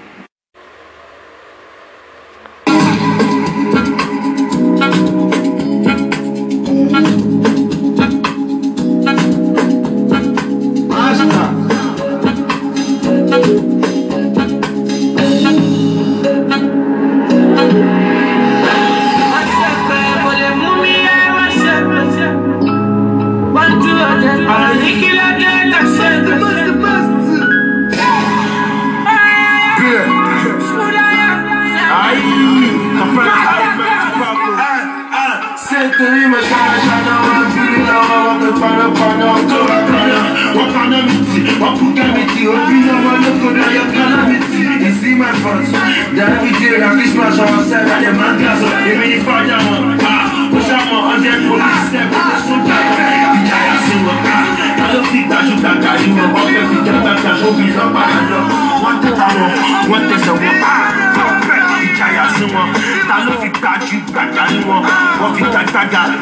[35.70, 37.97] Sentry machine, shana wazila
[38.28, 40.20] Wakapana pana, wakawakana
[40.57, 46.82] Wapana miti, wapuka miti Wapina walokoda yakana miti You see my fans, that we did
[46.82, 48.89] I wish myself, I said I demand gasoline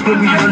[0.07, 0.46] when we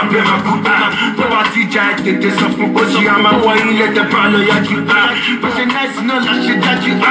[0.00, 0.78] rappeur à Bouddha
[1.16, 5.12] Paradis Jack était sans aussi à ma voix il était pas le y'a du A
[5.40, 7.04] Parce que nice non lâché y'a du A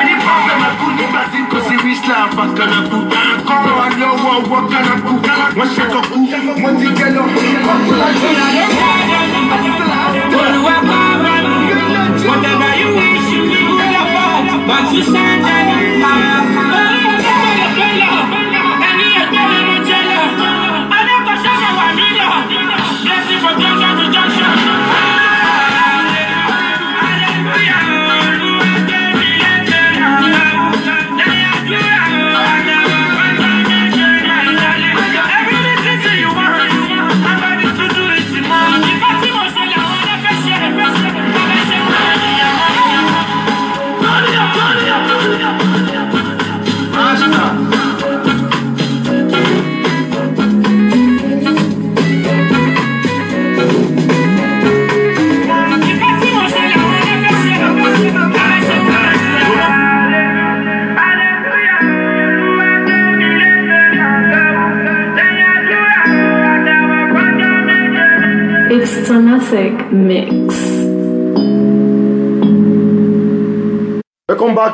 [0.00, 3.22] Elle est pas dans la coupe de basine Quand c'est Islam pas qu'à la Bouddha
[3.46, 6.28] Quand on a le roi ou à la Bouddha Moi chaque coup,
[6.58, 7.80] moi dis qu'elle en fait Quand
[14.92, 16.63] you you said.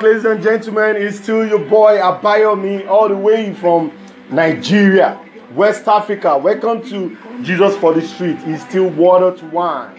[0.00, 0.96] Back, ladies and gentlemen.
[0.96, 3.92] It's still your boy Abayomi, all the way from
[4.30, 5.20] Nigeria,
[5.54, 6.38] West Africa.
[6.38, 8.38] Welcome to Jesus for the Street.
[8.40, 9.96] It's still water to wine.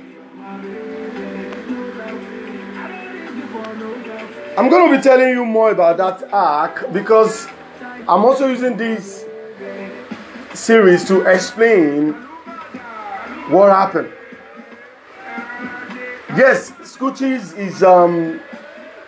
[4.58, 7.48] I'm going to be telling you more about that arc because
[8.08, 9.26] I'm also using this
[10.54, 12.14] series to explain
[13.50, 14.12] what happened.
[16.36, 18.40] Yes, Scoochies is um,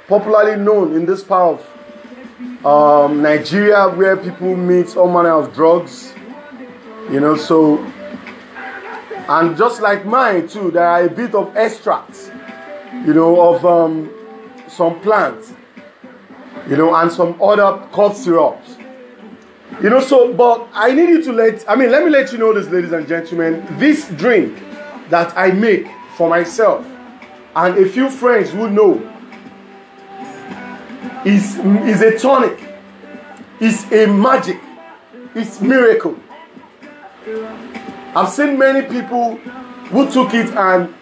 [0.07, 6.13] popularly known in this part of um, Nigeria where people meet all manner of drugs.
[7.09, 7.79] You know, so,
[9.27, 12.31] and just like mine too, there are a bit of extracts,
[13.05, 14.09] you know, of um,
[14.69, 15.53] some plants,
[16.67, 18.77] you know, and some other cough syrups.
[19.81, 22.37] You know, so, but I need you to let, I mean, let me let you
[22.37, 23.65] know this, ladies and gentlemen.
[23.79, 24.57] This drink
[25.09, 26.85] that I make for myself
[27.55, 29.12] and a few friends who know
[31.25, 32.59] is, is a tonic,
[33.59, 34.59] is a magic,
[35.35, 36.17] it's miracle.
[38.15, 40.93] I've seen many people who took it and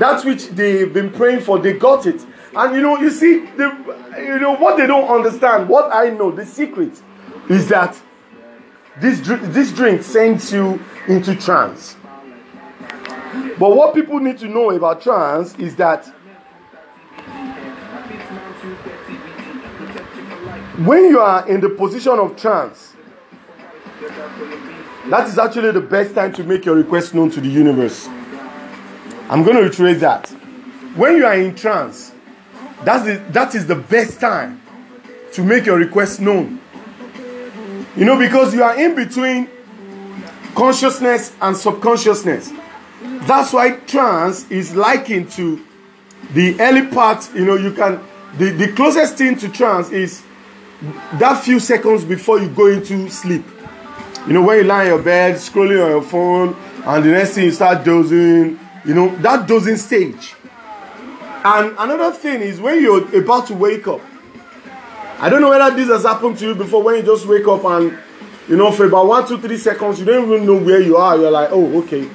[0.00, 2.24] that which they've been praying for, they got it.
[2.54, 5.68] And you know, you see, you know what they don't understand.
[5.68, 7.00] What I know, the secret
[7.48, 8.00] is that
[9.00, 11.96] this this drink sends you into trance.
[13.58, 16.12] But what people need to know about trance is that
[20.78, 22.94] when you are in the position of trance,
[25.10, 28.08] that is actually the best time to make your request known to the universe.
[29.28, 30.28] I'm going to reiterate that.
[30.96, 32.12] When you are in trance,
[32.84, 34.62] that's the, that is the best time
[35.32, 36.60] to make your request known.
[37.96, 39.48] You know, because you are in between
[40.54, 42.52] consciousness and subconsciousness.
[43.02, 45.64] That's why trance is likened to
[46.32, 47.28] the early part.
[47.34, 48.00] You know, you can,
[48.38, 50.22] the, the closest thing to trance is
[50.82, 53.44] that few seconds before you go into sleep.
[54.26, 57.30] You know, when you lie in your bed, scrolling on your phone, and the next
[57.30, 60.34] thing you start dozing, you know, that dozing stage.
[61.44, 64.00] And another thing is when you're about to wake up.
[65.18, 67.64] I don't know whether this has happened to you before when you just wake up
[67.64, 67.96] and,
[68.48, 71.16] you know, for about one, two, three seconds, you don't even know where you are.
[71.16, 72.08] You're like, oh, okay.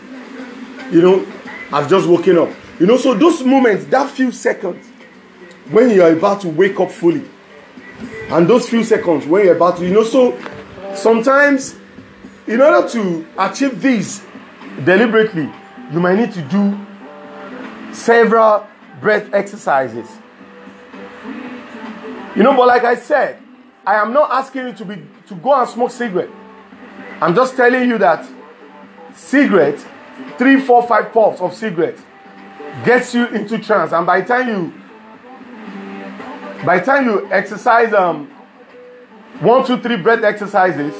[0.91, 1.27] You know,
[1.71, 2.49] I've just woken up.
[2.79, 4.85] You know, so those moments, that few seconds,
[5.69, 7.23] when you're about to wake up fully,
[7.99, 10.37] and those few seconds when you're about to, you know, so
[10.95, 11.75] sometimes
[12.45, 14.23] in order to achieve this
[14.83, 15.49] deliberately,
[15.91, 16.77] you might need to do
[17.93, 18.67] several
[19.01, 20.09] breath exercises.
[22.35, 23.39] You know, but like I said,
[23.85, 24.95] I am not asking you to be
[25.27, 26.29] to go and smoke cigarette.
[27.19, 28.29] I'm just telling you that
[29.15, 29.83] cigarette,
[30.37, 31.97] three, four, five puffs of cigarette
[32.85, 34.73] gets you into trance, and by the time you
[36.65, 38.31] by the time you exercise um
[39.39, 40.93] one, two, three breath exercises,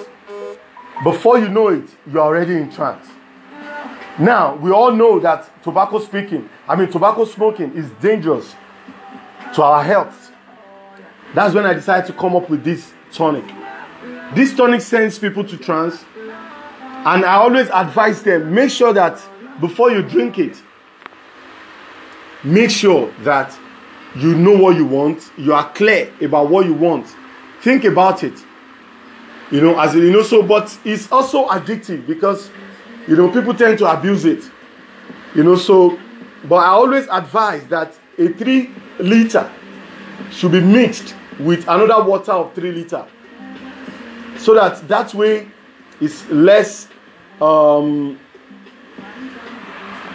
[1.04, 3.08] before you know it, you're already in trance.
[4.20, 8.56] Now, we all know that tobacco speaking, I mean, tobacco smoking is dangerous
[9.56, 10.32] to our health.
[11.34, 13.46] That's when I decided to come up with this tonic.
[14.34, 19.24] This tonic sends people to trance, and I always advise them make sure that
[19.60, 20.62] before you drink it,
[22.44, 23.58] make sure that
[24.20, 27.08] you know what you want, you are clear about what you want.
[27.62, 28.38] Think about it.
[29.52, 32.50] You know, as you know, so but it's also addictive because
[33.08, 34.50] you know, people tend to abuse it.
[35.34, 35.98] You know, so,
[36.44, 39.50] but I always advise that a three liter
[40.30, 43.08] should be mixed with another water of three liter.
[44.38, 45.48] So that that way
[46.02, 46.90] it's less
[47.42, 48.20] um,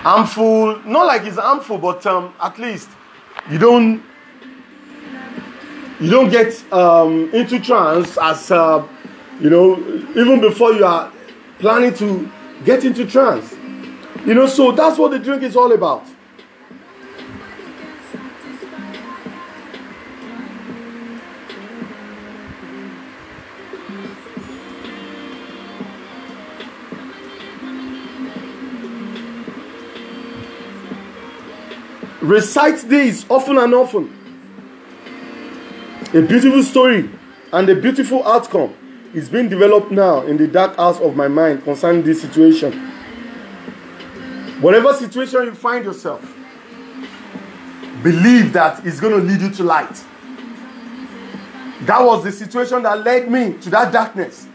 [0.02, 0.80] harmful.
[0.84, 2.90] Not like it's harmful, but um, at least
[3.50, 4.02] you don't
[6.00, 8.86] you don't get um, into trance as uh,
[9.40, 9.76] you know
[10.16, 11.12] even before you are
[11.58, 12.30] planning to
[12.64, 13.54] get into trance.
[14.24, 16.04] You know, so that's what the drink is all about.
[32.22, 34.18] Recite these often and often.
[36.14, 37.10] A beautiful story
[37.52, 38.74] and a beautiful outcome
[39.12, 42.72] is being developed now in the dark house of my mind concerning this situation.
[44.60, 46.22] Whatever situation you find yourself,
[48.02, 50.04] believe that it's going to lead you to light.
[51.82, 54.46] That was the situation that led me to that darkness.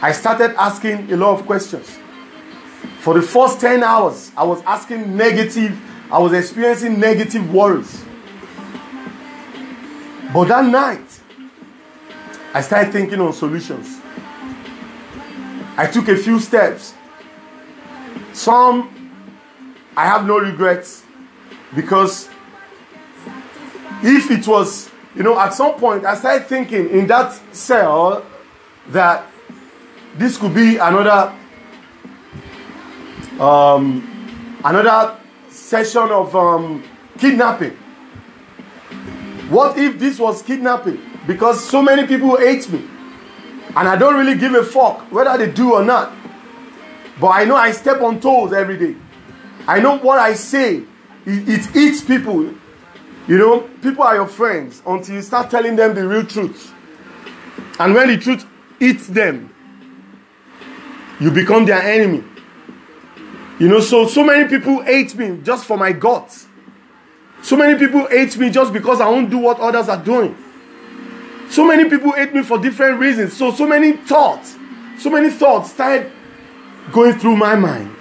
[0.00, 1.98] I started asking a lot of questions.
[3.00, 5.76] For the first 10 hours, I was asking negative,
[6.10, 8.04] I was experiencing negative worries.
[10.32, 11.20] But that night,
[12.54, 14.00] I started thinking on solutions.
[15.76, 16.94] I took a few steps.
[18.32, 18.92] Some
[19.96, 21.04] I have no regrets
[21.74, 22.28] because
[24.02, 28.24] if it was, you know, at some point I started thinking in that cell
[28.88, 29.26] that
[30.16, 31.34] this could be another
[33.40, 35.18] um, another
[35.66, 36.84] session of um,
[37.18, 37.72] kidnapping.
[39.50, 41.00] What if this was kidnapping?
[41.26, 42.84] Because so many people hate me,
[43.74, 46.12] and I don't really give a fuck whether they do or not.
[47.20, 48.96] But I know I step on toes every day.
[49.66, 50.84] I know what I say,
[51.24, 52.54] it, it eats people.
[53.26, 56.72] You know, people are your friends until you start telling them the real truth.
[57.80, 58.46] And when the truth
[58.78, 59.52] eats them,
[61.18, 62.22] you become their enemy.
[63.58, 66.46] You know, so so many people hate me just for my guts.
[67.42, 70.36] So many people hate me just because I won't do what others are doing.
[71.48, 73.36] So many people hate me for different reasons.
[73.36, 74.56] So so many thoughts,
[74.98, 76.10] so many thoughts started
[76.92, 77.96] going through my mind.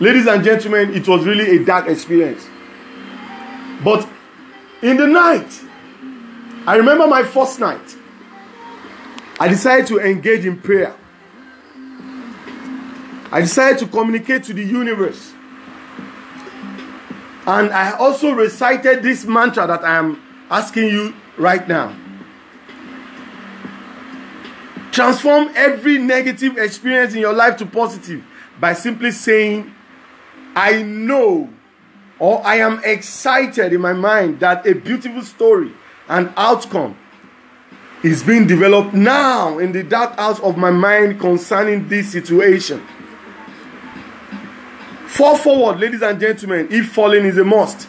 [0.00, 2.46] Ladies and gentlemen, it was really a dark experience.
[3.82, 4.08] But
[4.82, 5.60] in the night,
[6.66, 7.96] I remember my first night.
[9.40, 10.94] I decided to engage in prayer.
[13.30, 15.32] I decided to communicate to the universe.
[17.46, 21.96] And I also recited this mantra that I am asking you right now.
[24.92, 28.24] Transform every negative experience in your life to positive
[28.60, 29.72] by simply saying,
[30.54, 31.50] I know
[32.18, 35.72] or I am excited in my mind that a beautiful story
[36.08, 36.96] and outcome
[38.02, 42.84] is being developed now in the dark house of my mind concerning this situation.
[45.08, 47.88] Fall forward, ladies and gentlemen, if falling is a must.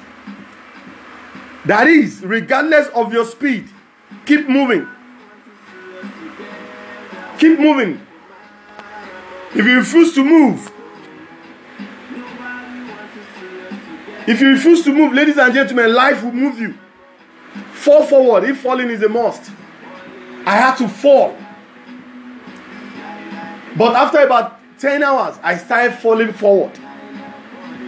[1.65, 3.69] That is, regardless of your speed,
[4.25, 4.87] keep moving.
[7.37, 8.01] Keep moving.
[9.53, 10.71] If you refuse to move,
[14.25, 16.73] if you refuse to move, ladies and gentlemen, life will move you.
[17.73, 19.51] Fall forward if falling is a must.
[20.45, 21.37] I had to fall.
[23.77, 26.79] But after about 10 hours, I started falling forward.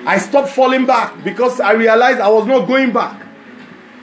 [0.05, 3.21] I stopped falling back because I realized I was not going back.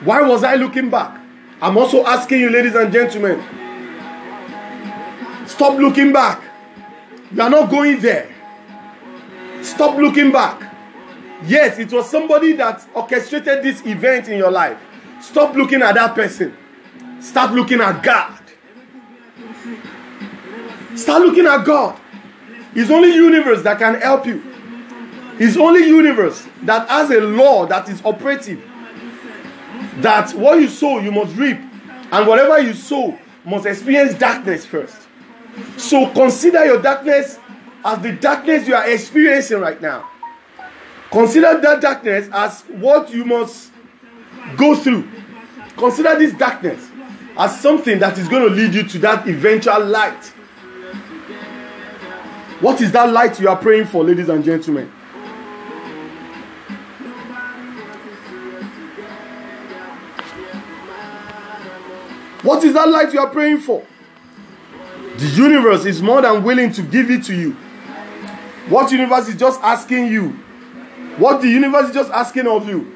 [0.04, 1.20] Why was I looking back?
[1.60, 3.42] I'm also asking you, ladies and gentlemen,
[5.46, 6.42] stop looking back.
[7.32, 8.32] You are not going there.
[9.62, 10.72] Stop looking back.
[11.44, 14.78] Yes, it was somebody that orchestrated this event in your life.
[15.20, 16.56] Stop looking at that person.
[17.20, 18.40] Start looking at God.
[20.96, 22.00] Start looking at God.
[22.74, 24.42] It's only universe that can help you.
[25.40, 28.60] It's only universe that has a law that is operative.
[29.98, 31.58] That what you sow, you must reap.
[32.10, 34.96] And whatever you sow must experience darkness first.
[35.76, 37.38] So consider your darkness
[37.84, 40.10] as the darkness you are experiencing right now.
[41.10, 43.72] Consider that darkness as what you must
[44.56, 45.08] go through.
[45.76, 46.90] Consider this darkness
[47.36, 50.24] as something that is going to lead you to that eventual light.
[52.60, 54.92] What is that light you are praying for, ladies and gentlemen?
[62.42, 63.84] What is that light you are praying for?
[65.16, 67.52] The universe is more than willing to give it to you.
[68.68, 70.30] What universe is just asking you,
[71.16, 72.94] what the universe is just asking of you,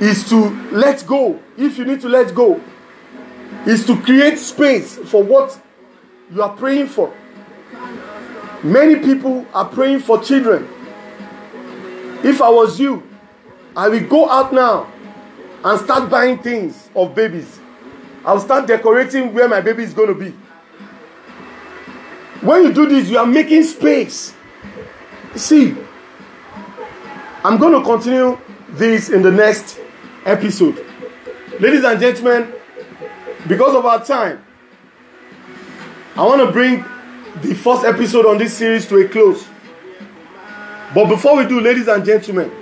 [0.00, 1.40] is to let go.
[1.56, 2.60] If you need to let go,
[3.66, 5.60] is to create space for what
[6.32, 7.12] you are praying for.
[8.62, 10.68] Many people are praying for children.
[12.24, 13.02] If I was you,
[13.76, 14.90] I will go out now
[15.64, 17.60] and start buying things of babies.
[18.28, 20.32] I'll start decorating where my baby is going to be.
[22.46, 24.34] When you do this, you are making space.
[25.34, 25.74] See,
[27.42, 29.80] I'm going to continue this in the next
[30.26, 30.84] episode.
[31.58, 32.52] Ladies and gentlemen,
[33.46, 34.44] because of our time,
[36.14, 36.84] I want to bring
[37.40, 39.48] the first episode on this series to a close.
[40.94, 42.52] But before we do, ladies and gentlemen,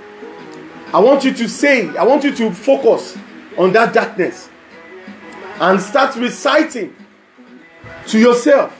[0.93, 3.17] I want you to say, I want you to focus
[3.57, 4.47] on that darkness
[5.59, 6.95] and start reciting
[8.07, 8.77] to yourself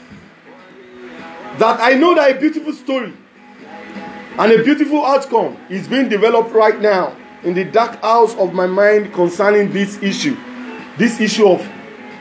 [1.57, 3.13] that I know that a beautiful story
[4.37, 8.67] and a beautiful outcome is being developed right now in the dark house of my
[8.67, 10.37] mind concerning this issue.
[10.97, 11.67] This issue of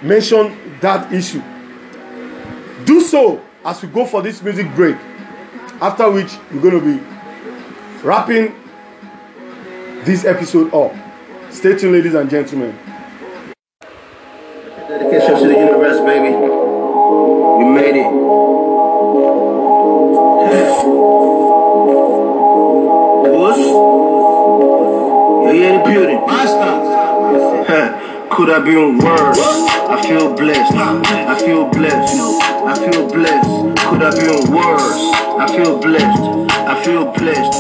[0.03, 1.43] mention that issue.
[2.85, 4.97] Do so as we go for this music break.
[5.81, 8.55] After which, we're going to be wrapping
[10.05, 10.95] this episode up.
[11.53, 12.79] Stay tuned, ladies and gentlemen.
[14.89, 16.30] Dedication to the universe, baby.
[16.30, 18.07] We made it.
[23.34, 23.59] What's?
[25.43, 26.20] Yeah, yeah, the building.
[28.30, 29.41] Could I be worse?
[29.91, 30.74] I feel blessed.
[30.74, 32.14] I feel blessed.
[32.14, 33.51] I feel blessed.
[33.89, 35.03] Could I be worse?
[35.34, 36.22] I feel blessed.
[36.62, 37.55] I feel blessed.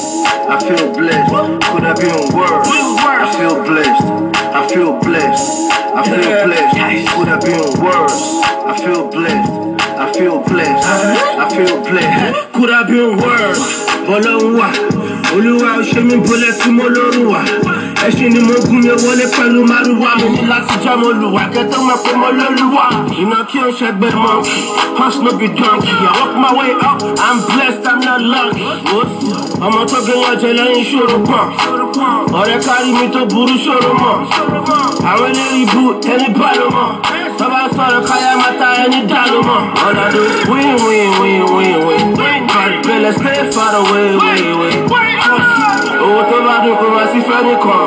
[0.48, 1.32] I feel blessed.
[1.72, 2.06] Could I be
[2.36, 2.68] worse?
[2.70, 4.35] I feel blessed.
[4.66, 5.70] I feel blessed.
[5.94, 7.08] I feel blessed.
[7.14, 8.18] Could I be worse?
[8.66, 9.52] I feel blessed.
[9.96, 10.86] I feel blessed.
[11.38, 12.52] I feel blessed.
[12.52, 13.62] Could I be worse?
[14.06, 14.68] Ọlọ́run wà,
[15.34, 17.40] olúwa ò ṣe mí bolẹ̀ tí mo lórun wà.
[18.06, 21.80] Ẹṣin ni mo gún mi wọlé pẹ̀lú márùwá mi ní láti jẹ́ mo lùwà kẹ́tọ́
[21.86, 22.84] mọ̀ pé mo lólùwà.
[23.22, 24.60] Iná kí o ṣẹgbẹ́ monkey,
[24.98, 25.94] horse no be donkey.
[26.08, 28.64] I walk my way up, I'm blessed, I'm not lucky.
[29.66, 31.42] Ọmọ tó gbé wọn jẹ lẹ́yìn ṣòro pọ̀.
[32.40, 34.16] Ọ̀rẹ́ kárí mi tó burú ṣòro mọ̀.
[35.10, 35.82] Àwọn eléyìí bú
[36.12, 36.88] ẹni bá ló mọ̀.
[37.38, 39.60] Tọ́ba sọ̀rọ̀ káyà máa ta ẹni dá ló mọ̀.
[39.88, 42.04] Ọ̀nà tó win win win win win.
[42.86, 45.55] Bẹ̀rẹ̀ stay far away way way.
[46.06, 47.84] Owó tó bá dùn kó máa sí fẹ́ nìkan.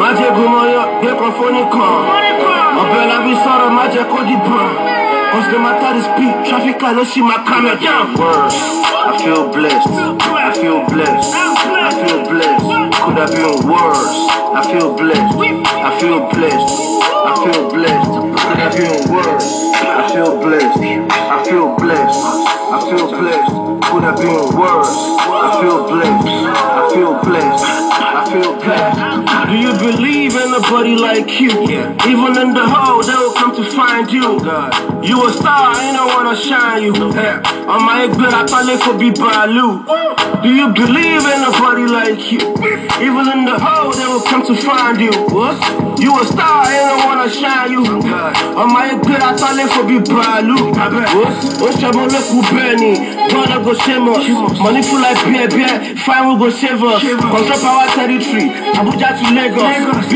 [0.00, 1.94] Má jẹ́ gúnmọ́yọ̀ gbé kan fún nìkan.
[2.82, 4.68] Ọ̀bẹ lábí sọ̀rọ̀ má jẹ́ kó dìbọn.
[5.32, 8.06] Cause the matter is speed, traffic light, no see my camera down.
[8.20, 9.88] I feel blessed.
[10.48, 11.34] I feel blessed.
[11.88, 12.66] I feel blessed.
[13.02, 14.12] Could have been worse.
[14.58, 15.34] I feel blessed.
[15.88, 16.70] I feel blessed.
[17.30, 18.12] I feel blessed.
[18.44, 19.48] Could have been worse.
[20.00, 20.80] I feel blessed.
[21.34, 22.51] I feel blessed.
[22.74, 23.52] I feel blessed.
[23.92, 24.96] Could have been worse.
[25.28, 26.26] I feel blessed.
[26.26, 27.64] I feel blessed.
[27.68, 29.50] I feel blessed.
[29.50, 31.50] Do you believe in a body like you?
[32.08, 34.40] Even in the hole, they will come to find you.
[35.02, 36.94] You a star, ain't no wanna shine you.
[36.94, 39.84] On my good, I thought they could be Balu.
[40.42, 42.40] Do you believe in a body like you?
[43.02, 45.12] Even in the hole, they will come to find you.
[45.34, 45.56] What?
[46.00, 47.82] You a star, ain't no wanna shine you.
[47.84, 50.72] On my good, I thought they could be Balu.
[50.72, 51.60] What?
[51.60, 52.94] What's your look Benny?
[53.30, 54.26] Brother go shame us.
[54.58, 55.96] Money full like beer, beer.
[55.96, 57.02] Fine, we go save us.
[57.02, 58.50] Control power territory.
[58.74, 59.62] Abuja to Lagos.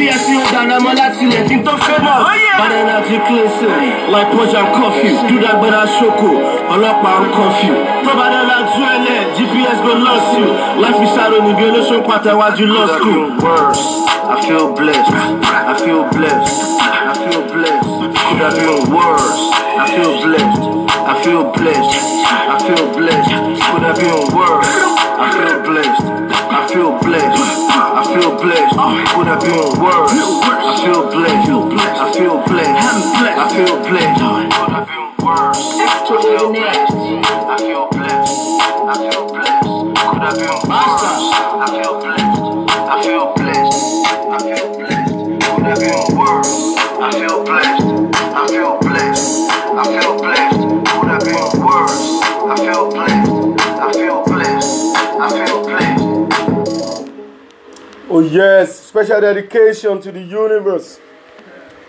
[0.06, 1.42] BSC Odana Malatile.
[1.50, 2.22] Think to famous.
[2.56, 4.06] But then I take cleansing.
[4.14, 6.30] Like Punch and that better Shoko.
[6.72, 7.78] Ọlọ́pàá ń confuse.
[8.04, 10.46] Tó bá dé la tú ẹ lẹ̀, GPS go lost you.
[10.82, 13.22] Life is hard níbi olóṣù pàtẹ́wájú law school.
[13.44, 13.84] Worse,
[14.32, 15.12] I feel blessed.
[15.70, 16.54] I feel blessed.
[17.10, 17.90] I feel blessed.
[18.26, 19.38] Could have been worse.
[19.82, 20.62] I feel blessed.
[21.10, 21.94] I feel blessed.
[22.54, 23.34] I feel blessed.
[23.70, 24.72] Could have been worse.
[25.22, 26.15] I feel blessed.
[26.76, 27.40] I feel blessed.
[27.72, 28.76] I feel blessed.
[29.16, 30.12] Could have been worse.
[30.12, 31.48] I feel blessed.
[31.48, 32.76] I feel blessed.
[32.76, 34.20] I feel blessed.
[34.20, 35.56] Could have been worse.
[35.56, 36.92] I feel blessed.
[36.92, 38.60] I feel blessed.
[38.60, 39.64] I feel blessed.
[40.04, 41.16] Could have been worse.
[41.56, 42.36] I feel blessed.
[42.76, 43.72] I feel blessed.
[43.96, 45.16] I feel blessed.
[45.56, 46.52] Could have been worse.
[46.76, 47.88] I feel blessed.
[48.12, 49.48] I feel blessed.
[49.48, 50.60] I feel blessed.
[50.92, 52.20] Could have been worse.
[52.20, 53.25] I feel blessed.
[58.08, 61.00] Oh, yes, special dedication to the universe.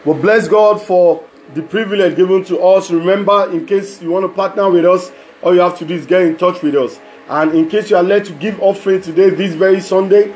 [0.04, 2.90] We bless God for the privilege given to us.
[2.90, 5.12] Remember, in case you want to partner with us,
[5.44, 7.00] all you have to do is get in touch with us.
[7.30, 10.34] And in case you are led to give offering today, this very Sunday,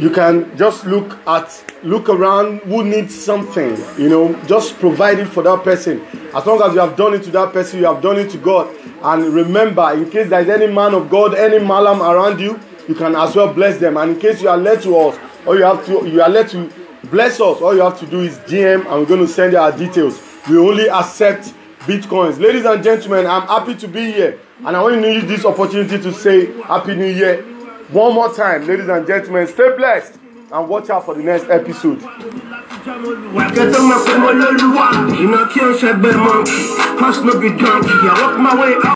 [0.00, 5.26] you can just look at look around who needs something you know just provide it
[5.26, 6.04] for that person
[6.34, 8.36] as long as you have done it to that person you have done it to
[8.36, 8.68] god
[9.04, 12.94] and remember in case there is any man of god any malam around you you
[12.94, 13.96] can as well bless them.
[13.96, 16.48] And in case you are led to us or you have to you are led
[16.50, 16.70] to
[17.04, 19.58] bless us all you have to do is gm and we're going to send you
[19.58, 20.20] our details.
[20.48, 22.40] We only accept bitcoins.
[22.40, 24.40] Ladies and gentlemen i'm happy to be here.
[24.64, 27.44] And i want to use this opportunity to say happy new year
[27.90, 30.18] one more time, ladies and gentlemen, stay blessed
[30.50, 32.02] and watch out for the next episode.